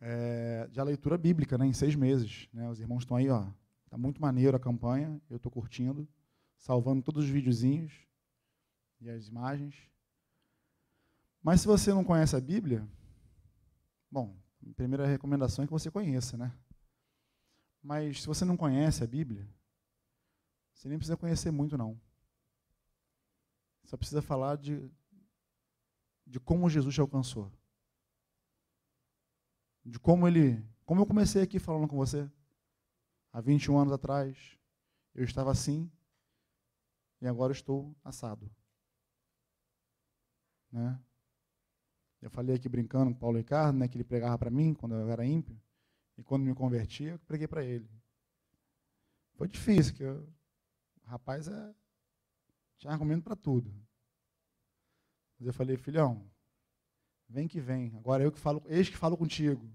[0.01, 2.47] é, a leitura bíblica, né, em seis meses.
[2.51, 2.69] Né?
[2.69, 3.47] Os irmãos estão aí, ó.
[3.89, 6.07] Tá muito maneiro a campanha, eu estou curtindo,
[6.57, 7.93] salvando todos os videozinhos
[9.01, 9.75] e as imagens.
[11.43, 12.87] Mas se você não conhece a Bíblia,
[14.09, 14.37] bom,
[14.69, 16.55] a primeira recomendação é que você conheça, né?
[17.83, 19.49] Mas se você não conhece a Bíblia,
[20.73, 21.99] você nem precisa conhecer muito, não.
[23.83, 24.89] Só precisa falar de,
[26.25, 27.51] de como Jesus te alcançou
[29.83, 32.29] de como ele, como eu comecei aqui falando com você,
[33.31, 34.57] há 21 anos atrás,
[35.13, 35.91] eu estava assim
[37.19, 38.49] e agora estou assado.
[40.71, 40.99] Né?
[42.21, 45.09] Eu falei aqui brincando com Paulo Ricardo, né, que ele pregava para mim quando eu
[45.09, 45.59] era ímpio,
[46.17, 47.89] e quando me converti, eu preguei para ele.
[49.33, 50.27] Foi difícil, que eu,
[51.03, 51.75] o rapaz é,
[52.77, 53.73] tinha argumento para tudo.
[55.39, 56.31] Mas eu falei, filhão,
[57.31, 57.95] Vem que vem.
[57.95, 59.65] Agora eu que falo, eis que falo contigo.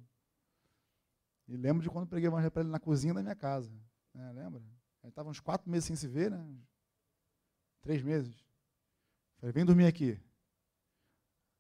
[1.49, 3.73] E lembro de quando preguei o evangelho para ele na cozinha da minha casa.
[4.13, 4.61] Né, lembra?
[5.03, 6.59] Ele estava uns quatro meses sem se ver, né?
[7.81, 8.45] Três meses.
[9.39, 10.21] Falei, vem dormir aqui.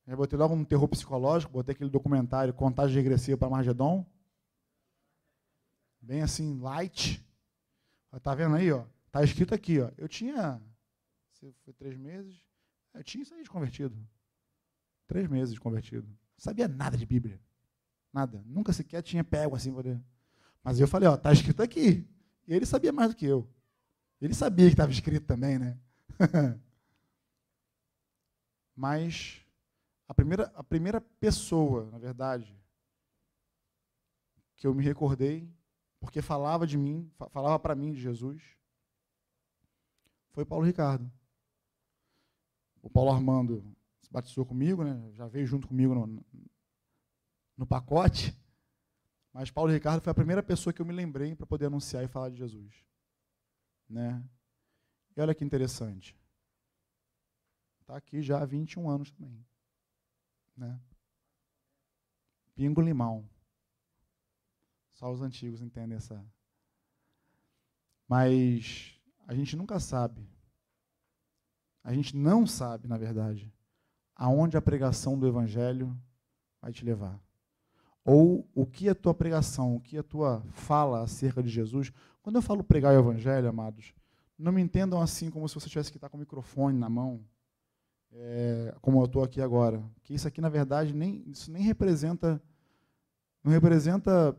[0.06, 4.06] Eu botei logo um terror psicológico, botei aquele documentário Contagem Regressiva para Margedon.
[6.00, 7.24] Bem assim, light.
[8.22, 8.86] Tá vendo aí, ó?
[9.10, 9.90] Tá escrito aqui, ó.
[9.98, 10.62] Eu tinha,
[11.64, 12.40] foi três meses,
[12.94, 13.96] eu tinha isso aí de convertido.
[15.06, 16.06] Três meses de convertido.
[16.06, 17.40] Não sabia nada de Bíblia.
[18.12, 18.42] Nada.
[18.46, 19.72] Nunca sequer tinha pego assim.
[19.72, 20.00] Poder.
[20.62, 22.08] Mas eu falei, ó, tá escrito aqui.
[22.46, 23.48] E ele sabia mais do que eu.
[24.20, 25.78] Ele sabia que estava escrito também, né?
[28.74, 29.45] Mas
[30.08, 32.56] a primeira, a primeira pessoa, na verdade,
[34.56, 35.48] que eu me recordei,
[36.00, 38.42] porque falava de mim, falava para mim de Jesus,
[40.30, 41.10] foi Paulo Ricardo.
[42.82, 43.64] O Paulo Armando
[44.00, 45.10] se batizou comigo, né?
[45.12, 46.24] já veio junto comigo no,
[47.56, 48.36] no pacote.
[49.32, 52.08] Mas Paulo Ricardo foi a primeira pessoa que eu me lembrei para poder anunciar e
[52.08, 52.84] falar de Jesus.
[53.88, 54.22] Né?
[55.16, 56.16] E olha que interessante.
[57.80, 59.44] Está aqui já há 21 anos também.
[60.56, 60.80] Né?
[62.54, 63.28] Pingo limão.
[64.94, 66.24] Só os antigos entendem essa.
[68.08, 70.26] Mas a gente nunca sabe.
[71.84, 73.52] A gente não sabe, na verdade,
[74.14, 75.96] aonde a pregação do Evangelho
[76.60, 77.20] vai te levar.
[78.04, 81.92] Ou o que a tua pregação, o que a tua fala acerca de Jesus.
[82.22, 83.92] Quando eu falo pregar o Evangelho, amados,
[84.38, 87.24] não me entendam assim como se você tivesse que estar com o microfone na mão,
[88.18, 89.82] é, como eu estou aqui agora.
[90.02, 92.42] Que isso aqui, na verdade, nem, isso nem representa,
[93.42, 94.36] não representa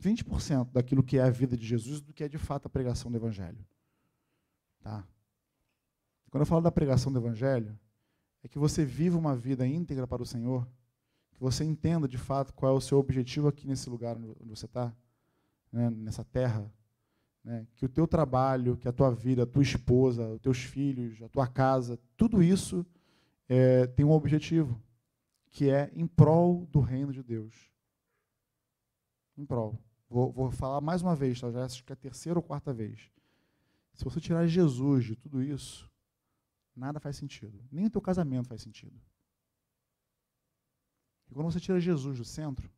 [0.00, 3.10] 20% daquilo que é a vida de Jesus, do que é de fato a pregação
[3.10, 3.64] do Evangelho.
[4.80, 5.06] Tá?
[6.30, 7.78] Quando eu falo da pregação do Evangelho,
[8.42, 10.66] é que você viva uma vida íntegra para o Senhor,
[11.32, 14.66] que você entenda de fato qual é o seu objetivo aqui nesse lugar onde você
[14.66, 14.94] está,
[15.72, 16.70] né, nessa terra,
[17.48, 21.22] né, que o teu trabalho, que a tua vida, a tua esposa, os teus filhos,
[21.22, 22.84] a tua casa, tudo isso
[23.48, 24.78] é, tem um objetivo,
[25.50, 27.72] que é em prol do reino de Deus.
[29.34, 29.82] Em prol.
[30.10, 31.50] Vou, vou falar mais uma vez, tá?
[31.50, 33.10] já acho que é a terceira ou quarta vez.
[33.94, 35.90] Se você tirar Jesus de tudo isso,
[36.76, 37.58] nada faz sentido.
[37.72, 39.00] Nem o teu casamento faz sentido.
[41.30, 42.70] E quando você tira Jesus do centro,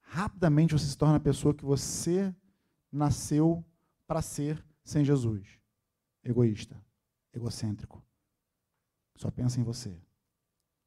[0.00, 2.32] rapidamente você se torna a pessoa que você
[2.92, 3.64] nasceu
[4.06, 5.58] para ser sem Jesus.
[6.22, 6.80] Egoísta,
[7.32, 8.02] egocêntrico.
[9.16, 10.00] Só pensa em você.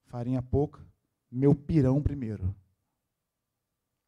[0.05, 0.85] Farinha pouca,
[1.31, 2.55] meu pirão primeiro.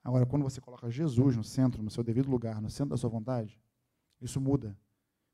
[0.04, 3.10] Agora, quando você coloca Jesus no centro, no seu devido lugar, no centro da sua
[3.10, 3.60] vontade,
[4.20, 4.76] isso muda.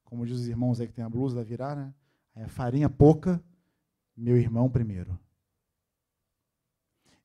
[0.03, 1.93] Como diz os irmãos aí que tem a blusa da virar, né?
[2.36, 3.41] É, farinha pouca,
[4.15, 5.17] meu irmão primeiro.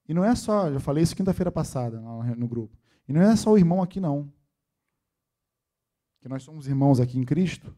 [0.08, 2.76] E não é só, já falei isso quinta-feira passada no grupo.
[3.08, 4.32] E não é só o irmão aqui, não.
[6.22, 7.76] Que nós somos irmãos aqui em Cristo,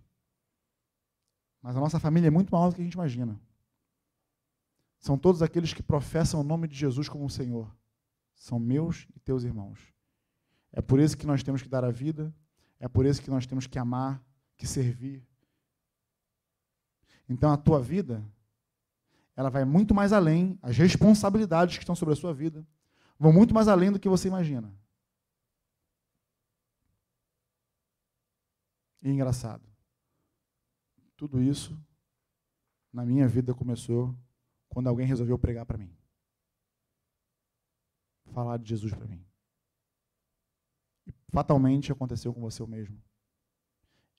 [1.61, 3.41] mas a nossa família é muito maior do que a gente imagina.
[5.01, 7.75] São todos aqueles que professam o nome de Jesus como Senhor.
[8.37, 9.81] São meus e teus irmãos.
[10.71, 12.33] É por isso que nós temos que dar a vida,
[12.79, 14.23] é por isso que nós temos que amar,
[14.57, 15.27] que servir,
[17.29, 18.23] então a tua vida,
[19.37, 22.67] ela vai muito mais além, as responsabilidades que estão sobre a sua vida
[23.19, 24.73] vão muito mais além do que você imagina.
[29.05, 29.63] E engraçado,
[31.17, 31.79] tudo isso
[32.93, 34.13] na minha vida começou
[34.69, 35.97] quando alguém resolveu pregar para mim.
[38.33, 39.25] Falar de Jesus para mim.
[41.07, 43.01] E fatalmente aconteceu com você o mesmo.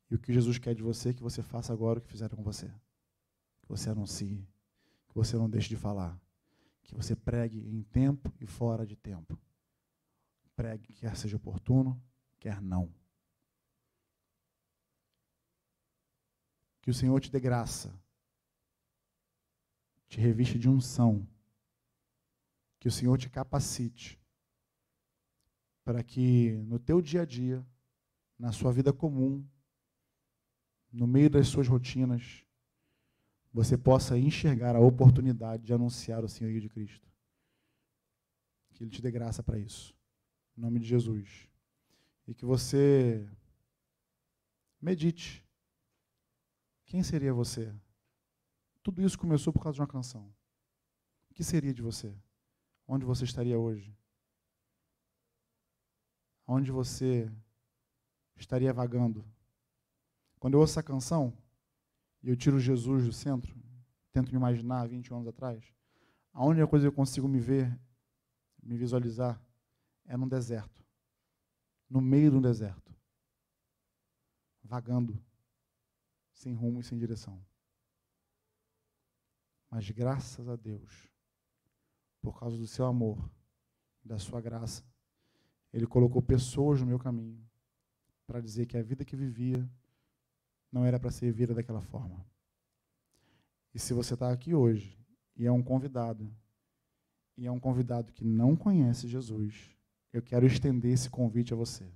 [0.10, 2.38] E o que Jesus quer de você é que você faça agora o que fizeram
[2.38, 2.72] com você
[3.66, 4.48] que você anuncie,
[5.08, 6.20] que você não deixe de falar,
[6.84, 9.38] que você pregue em tempo e fora de tempo.
[10.56, 12.02] pregue, quer seja oportuno,
[12.40, 12.90] quer não.
[16.86, 17.92] Que o Senhor te dê graça,
[20.08, 21.28] te reviste de unção,
[22.80, 24.22] que o Senhor te capacite
[25.84, 27.66] para que no teu dia a dia,
[28.38, 29.44] na sua vida comum,
[30.92, 32.44] no meio das suas rotinas,
[33.52, 37.10] você possa enxergar a oportunidade de anunciar o Senhorio de Cristo.
[38.74, 39.96] Que Ele te dê graça para isso.
[40.58, 41.50] Em nome de Jesus.
[42.28, 43.28] E que você
[44.82, 45.45] medite.
[46.86, 47.74] Quem seria você?
[48.84, 50.32] Tudo isso começou por causa de uma canção.
[51.30, 52.16] O que seria de você?
[52.88, 53.98] Onde você estaria hoje?
[56.48, 57.30] Onde você
[58.36, 59.26] estaria vagando?
[60.40, 61.36] Quando eu ouço essa canção,
[62.22, 63.56] e eu tiro Jesus do centro,
[64.12, 65.74] tento me imaginar 20 anos atrás,
[66.32, 67.80] a única coisa que eu consigo me ver,
[68.62, 69.42] me visualizar,
[70.06, 70.86] é num deserto.
[71.90, 72.96] No meio de um deserto.
[74.64, 75.20] Vagando,
[76.46, 77.44] sem rumo e sem direção.
[79.68, 81.10] Mas graças a Deus,
[82.22, 83.18] por causa do seu amor,
[84.04, 84.84] da sua graça,
[85.74, 87.44] Ele colocou pessoas no meu caminho
[88.28, 89.68] para dizer que a vida que vivia
[90.72, 92.24] não era para ser vivida daquela forma.
[93.74, 95.04] E se você está aqui hoje
[95.36, 96.32] e é um convidado,
[97.36, 99.76] e é um convidado que não conhece Jesus,
[100.14, 101.92] eu quero estender esse convite a você.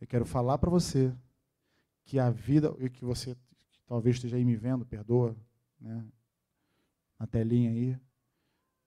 [0.00, 1.14] Eu quero falar para você
[2.04, 3.34] que a vida, e que você
[3.70, 5.36] que talvez esteja aí me vendo, perdoa,
[5.80, 6.04] né,
[7.18, 7.98] na telinha aí,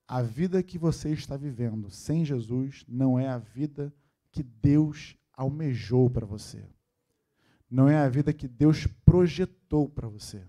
[0.07, 3.93] a vida que você está vivendo sem Jesus não é a vida
[4.31, 6.67] que Deus almejou para você
[7.69, 10.43] não é a vida que Deus projetou para você.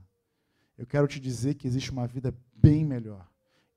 [0.76, 3.28] Eu quero te dizer que existe uma vida bem melhor.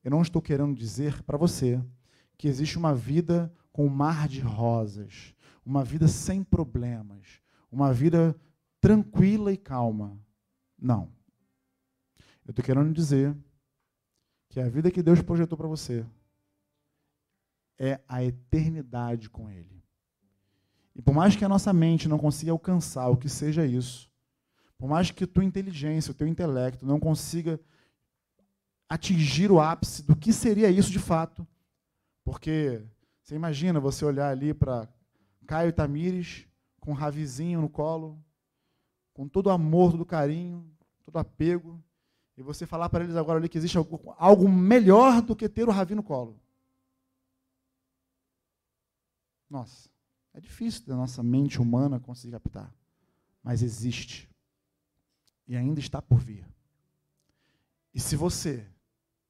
[0.03, 1.83] Eu não estou querendo dizer para você
[2.37, 5.33] que existe uma vida com um mar de rosas,
[5.65, 8.35] uma vida sem problemas, uma vida
[8.81, 10.19] tranquila e calma.
[10.77, 11.09] Não.
[12.43, 13.37] Eu estou querendo dizer
[14.49, 16.05] que a vida que Deus projetou para você
[17.79, 19.81] é a eternidade com Ele.
[20.95, 24.11] E por mais que a nossa mente não consiga alcançar o que seja isso,
[24.77, 27.59] por mais que tua inteligência, o teu intelecto não consiga
[28.89, 31.47] atingir o ápice do que seria isso de fato,
[32.25, 32.83] porque
[33.21, 34.89] você imagina você olhar ali para
[35.47, 36.45] Caio Tamires
[36.79, 38.21] com Ravizinho no colo,
[39.13, 40.65] com todo o amor, todo o carinho,
[41.03, 41.81] todo o apego,
[42.37, 45.67] e você falar para eles agora ali que existe algo, algo melhor do que ter
[45.67, 46.39] o Ravi no colo.
[49.49, 49.89] Nossa.
[50.33, 52.73] É difícil da nossa mente humana conseguir captar,
[53.43, 54.29] mas existe.
[55.45, 56.47] E ainda está por vir.
[57.93, 58.65] E se você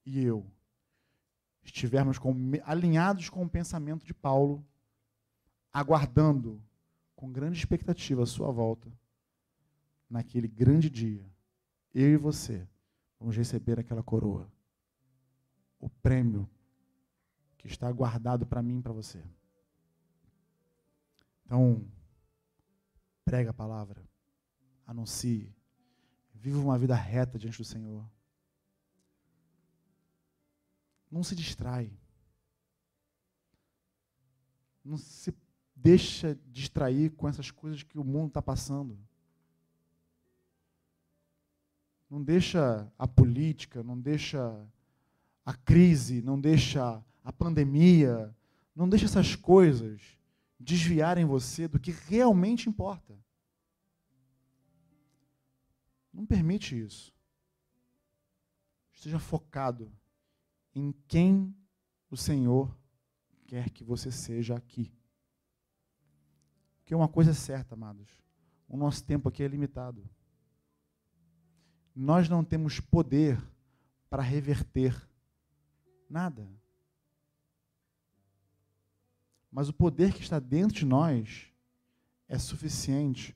[0.05, 0.45] e eu
[1.63, 4.65] estivermos com, alinhados com o pensamento de Paulo,
[5.73, 6.61] aguardando
[7.15, 8.91] com grande expectativa a sua volta,
[10.11, 11.25] naquele grande dia,
[11.93, 12.67] eu e você
[13.17, 14.51] vamos receber aquela coroa,
[15.79, 16.49] o prêmio
[17.57, 19.23] que está guardado para mim e para você.
[21.45, 21.87] Então,
[23.23, 24.03] prega a palavra,
[24.85, 25.55] anuncie,
[26.33, 28.05] viva uma vida reta diante do Senhor.
[31.09, 31.91] Não se distrai.
[34.83, 35.33] Não se
[35.75, 38.97] deixa distrair com essas coisas que o mundo está passando.
[42.11, 44.69] Não deixa a política, não deixa
[45.45, 48.35] a crise, não deixa a pandemia,
[48.75, 50.01] não deixa essas coisas
[50.59, 53.17] desviarem você do que realmente importa.
[56.13, 57.13] Não permite isso.
[58.91, 59.89] Esteja focado
[60.75, 61.55] em quem
[62.09, 62.77] o Senhor
[63.47, 64.93] quer que você seja aqui.
[66.79, 68.09] Porque uma coisa é certa, amados:
[68.67, 70.03] o nosso tempo aqui é limitado.
[71.95, 73.41] Nós não temos poder
[74.09, 74.95] para reverter
[76.09, 76.47] nada.
[79.51, 81.51] Mas o poder que está dentro de nós
[82.27, 83.35] é suficiente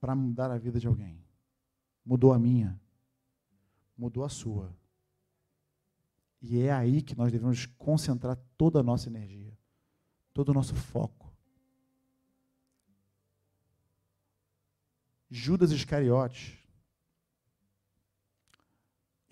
[0.00, 1.18] para mudar a vida de alguém.
[2.04, 2.78] Mudou a minha,
[3.96, 4.74] mudou a sua.
[6.42, 9.56] E é aí que nós devemos concentrar toda a nossa energia,
[10.34, 11.32] todo o nosso foco.
[15.30, 16.63] Judas Iscariotes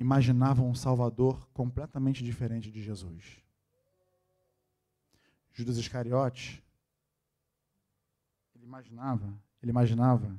[0.03, 3.41] imaginava um Salvador completamente diferente de Jesus.
[5.53, 6.63] Judas Iscariote,
[8.55, 9.33] ele imaginava,
[9.63, 10.39] ele imaginava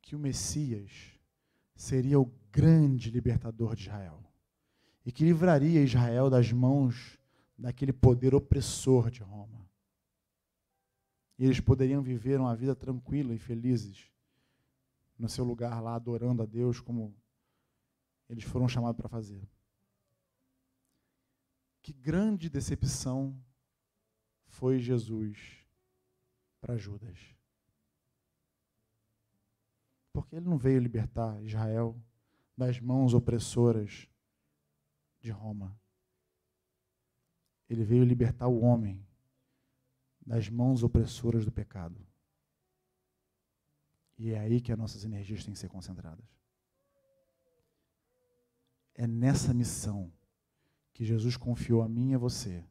[0.00, 1.18] que o Messias
[1.74, 4.22] seria o grande libertador de Israel
[5.04, 7.18] e que livraria Israel das mãos
[7.58, 9.68] daquele poder opressor de Roma.
[11.38, 14.08] E eles poderiam viver uma vida tranquila e felizes
[15.18, 17.14] no seu lugar lá, adorando a Deus como
[18.28, 19.46] eles foram chamados para fazer.
[21.82, 23.38] Que grande decepção
[24.46, 25.66] foi Jesus
[26.60, 27.18] para Judas.
[30.12, 32.00] Porque ele não veio libertar Israel
[32.56, 34.08] das mãos opressoras
[35.20, 35.78] de Roma.
[37.68, 39.04] Ele veio libertar o homem
[40.24, 42.00] das mãos opressoras do pecado.
[44.16, 46.24] E é aí que as nossas energias têm que ser concentradas.
[48.94, 50.12] É nessa missão
[50.92, 52.64] que Jesus confiou a mim e a você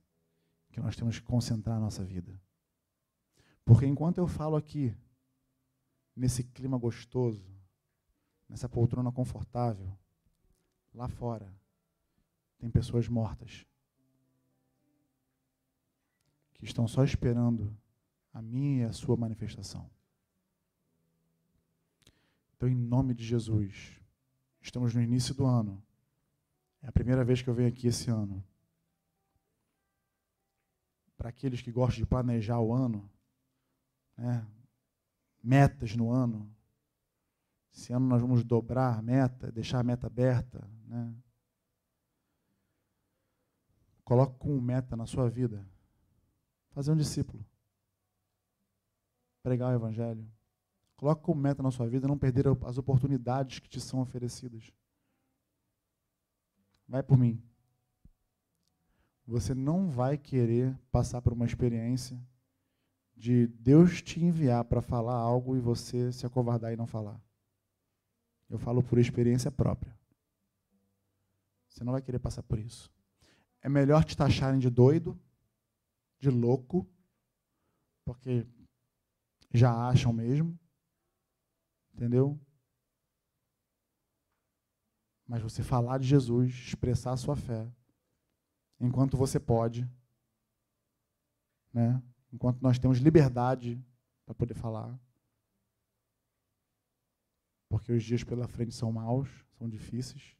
[0.71, 2.39] que nós temos que concentrar a nossa vida.
[3.65, 4.95] Porque enquanto eu falo aqui,
[6.15, 7.45] nesse clima gostoso,
[8.49, 9.95] nessa poltrona confortável,
[10.93, 11.53] lá fora,
[12.57, 13.65] tem pessoas mortas
[16.53, 17.75] que estão só esperando
[18.33, 19.89] a minha e a sua manifestação.
[22.55, 23.99] Então, em nome de Jesus,
[24.61, 25.83] estamos no início do ano.
[26.83, 28.43] É a primeira vez que eu venho aqui esse ano.
[31.17, 33.09] Para aqueles que gostam de planejar o ano,
[34.17, 34.45] né,
[35.41, 36.53] metas no ano.
[37.73, 40.69] Esse ano nós vamos dobrar a meta, deixar a meta aberta.
[40.85, 41.15] Né?
[44.03, 45.65] Coloque como meta na sua vida
[46.71, 47.45] fazer um discípulo,
[49.41, 50.29] pregar o Evangelho.
[50.97, 54.71] Coloque como meta na sua vida não perder as oportunidades que te são oferecidas.
[56.87, 57.41] Vai por mim.
[59.25, 62.21] Você não vai querer passar por uma experiência
[63.15, 67.21] de Deus te enviar para falar algo e você se acovardar e não falar.
[68.49, 69.97] Eu falo por experiência própria.
[71.69, 72.91] Você não vai querer passar por isso.
[73.61, 75.17] É melhor te taxarem de doido
[76.23, 76.87] de louco,
[78.05, 78.47] porque
[79.53, 80.57] já acham mesmo,
[81.93, 82.39] entendeu?
[85.33, 87.67] Mas você falar de Jesus, expressar a sua fé,
[88.79, 89.89] enquanto você pode,
[91.73, 92.03] né?
[92.31, 93.83] enquanto nós temos liberdade
[94.27, 94.95] para poder falar,
[97.67, 99.27] porque os dias pela frente são maus,
[99.57, 100.37] são difíceis.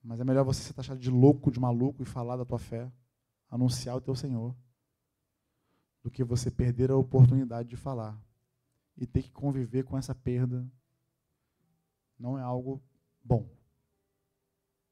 [0.00, 2.92] Mas é melhor você ser taxado de louco, de maluco e falar da tua fé
[3.50, 4.54] anunciar o teu Senhor,
[6.00, 8.16] do que você perder a oportunidade de falar
[8.96, 10.64] e ter que conviver com essa perda.
[12.18, 12.82] Não é algo
[13.22, 13.48] bom.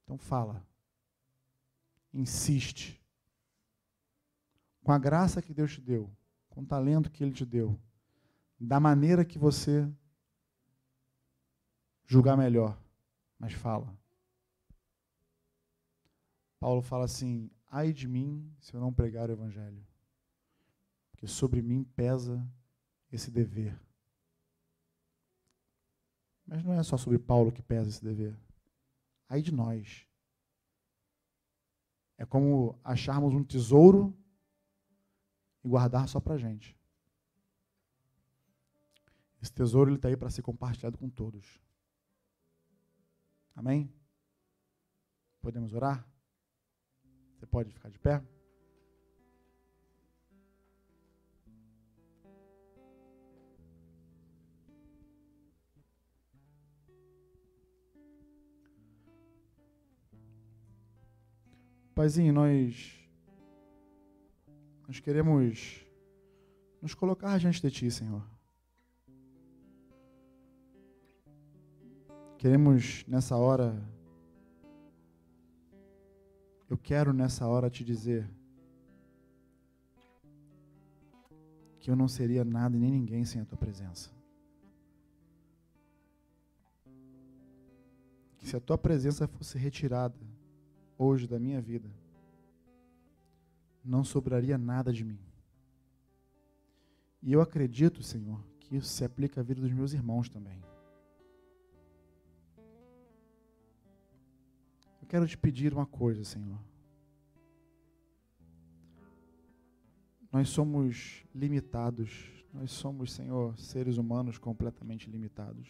[0.05, 0.64] Então fala.
[2.12, 3.03] Insiste.
[4.83, 6.11] Com a graça que Deus te deu,
[6.49, 7.79] com o talento que Ele te deu,
[8.59, 9.93] da maneira que você
[12.07, 12.81] julgar melhor,
[13.39, 13.97] mas fala.
[16.59, 19.85] Paulo fala assim: ai de mim se eu não pregar o Evangelho,
[21.11, 22.47] porque sobre mim pesa
[23.11, 23.79] esse dever.
[26.47, 28.39] Mas não é só sobre Paulo que pesa esse dever.
[29.29, 30.07] Ai de nós.
[32.17, 34.17] É como acharmos um tesouro
[35.65, 36.79] e guardar só para gente.
[39.43, 41.61] Esse tesouro está aí para ser compartilhado com todos.
[43.55, 43.93] Amém?
[45.41, 46.07] Podemos orar?
[47.35, 48.25] Você pode ficar de pé?
[61.97, 63.09] Paizinho, nós
[64.87, 65.83] nós queremos
[66.83, 68.23] nos colocar diante de Ti, Senhor.
[72.37, 73.83] Queremos nessa hora
[76.68, 78.31] eu quero nessa hora te dizer
[81.81, 84.11] que eu não seria nada e nem ninguém sem a tua presença.
[88.37, 90.36] Que se a tua presença fosse retirada
[90.99, 91.91] hoje da minha vida,
[93.85, 95.18] não sobraria nada de mim.
[97.23, 100.63] E eu acredito, Senhor, que isso se aplica à vida dos meus irmãos também.
[105.01, 106.59] Eu quero te pedir uma coisa, Senhor.
[110.33, 112.45] Nós somos limitados.
[112.53, 115.68] Nós somos, Senhor, seres humanos completamente limitados.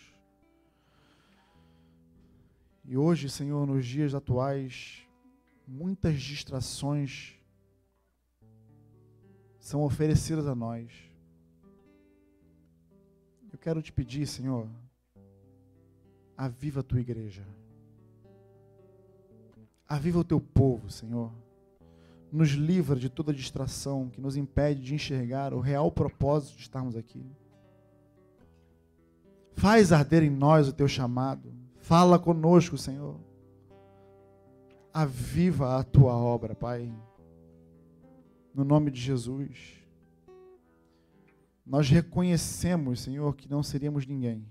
[2.85, 5.06] E hoje, Senhor, nos dias atuais,
[5.67, 7.35] muitas distrações
[9.59, 10.93] são oferecidas a nós.
[13.53, 14.69] Eu quero te pedir, Senhor,
[16.37, 17.45] aviva a tua igreja.
[19.89, 21.33] Aviva o teu povo, Senhor.
[22.31, 26.97] nos livra de toda distração que nos impede de enxergar o real propósito de estarmos
[26.97, 27.25] aqui.
[29.55, 31.55] Faz arder em nós o teu chamado.
[31.79, 33.19] Fala conosco, Senhor.
[34.99, 36.91] Aviva a tua obra, Pai.
[38.55, 39.85] No nome de Jesus.
[41.67, 44.49] Nós reconhecemos, Senhor, que não seríamos ninguém.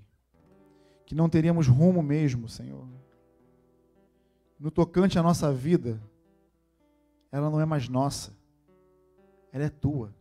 [1.04, 2.88] Que não teríamos rumo mesmo, Senhor.
[4.60, 6.00] No tocante à nossa vida,
[7.32, 8.32] ela não é mais nossa.
[9.52, 10.14] Ela é tua.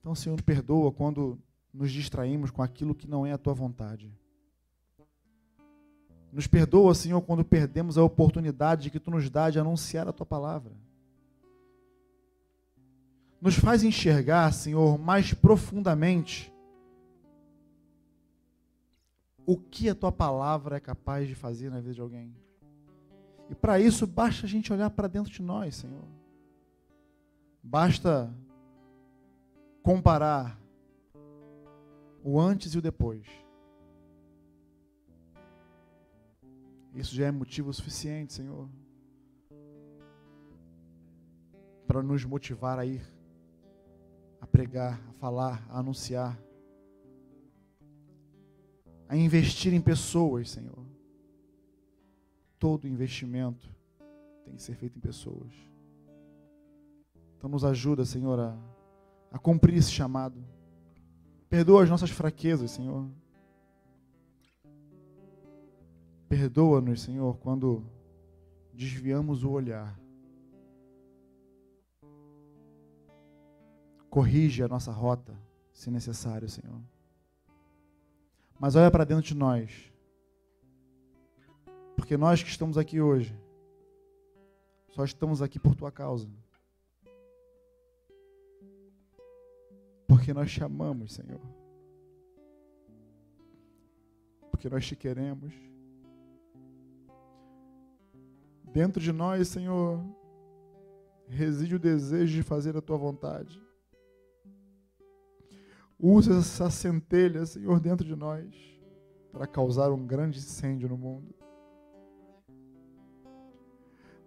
[0.00, 1.38] Então, Senhor, perdoa quando
[1.74, 4.10] nos distraímos com aquilo que não é a tua vontade.
[6.32, 10.24] Nos perdoa, Senhor, quando perdemos a oportunidade que tu nos dá de anunciar a tua
[10.24, 10.72] palavra.
[13.38, 16.50] Nos faz enxergar, Senhor, mais profundamente
[19.44, 22.34] o que a tua palavra é capaz de fazer na vida de alguém.
[23.50, 26.04] E para isso basta a gente olhar para dentro de nós, Senhor.
[27.62, 28.32] Basta
[29.82, 30.58] comparar
[32.24, 33.26] o antes e o depois.
[36.94, 38.68] Isso já é motivo suficiente, Senhor,
[41.86, 43.02] para nos motivar a ir,
[44.40, 46.38] a pregar, a falar, a anunciar,
[49.08, 50.86] a investir em pessoas, Senhor.
[52.58, 53.68] Todo investimento
[54.44, 55.52] tem que ser feito em pessoas.
[57.36, 58.56] Então nos ajuda, Senhor, a,
[59.30, 60.44] a cumprir esse chamado.
[61.48, 63.10] Perdoa as nossas fraquezas, Senhor.
[66.32, 67.84] Perdoa-nos, Senhor, quando
[68.72, 70.00] desviamos o olhar.
[74.08, 75.38] Corrige a nossa rota,
[75.74, 76.80] se necessário, Senhor.
[78.58, 79.92] Mas olha para dentro de nós.
[81.96, 83.38] Porque nós que estamos aqui hoje,
[84.88, 86.30] só estamos aqui por tua causa.
[90.08, 91.42] Porque nós te amamos, Senhor.
[94.50, 95.71] Porque nós te queremos.
[98.72, 100.02] Dentro de nós, Senhor,
[101.28, 103.60] reside o desejo de fazer a tua vontade.
[105.98, 108.48] Usa essa centelha, Senhor, dentro de nós,
[109.30, 111.34] para causar um grande incêndio no mundo.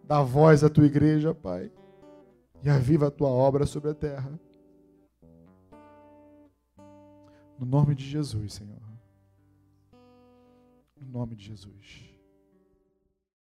[0.04, 1.72] Dá voz à tua igreja, Pai,
[2.64, 4.40] e aviva a tua obra sobre a terra.
[7.58, 8.82] No nome de Jesus, Senhor.
[11.02, 12.15] No nome de Jesus.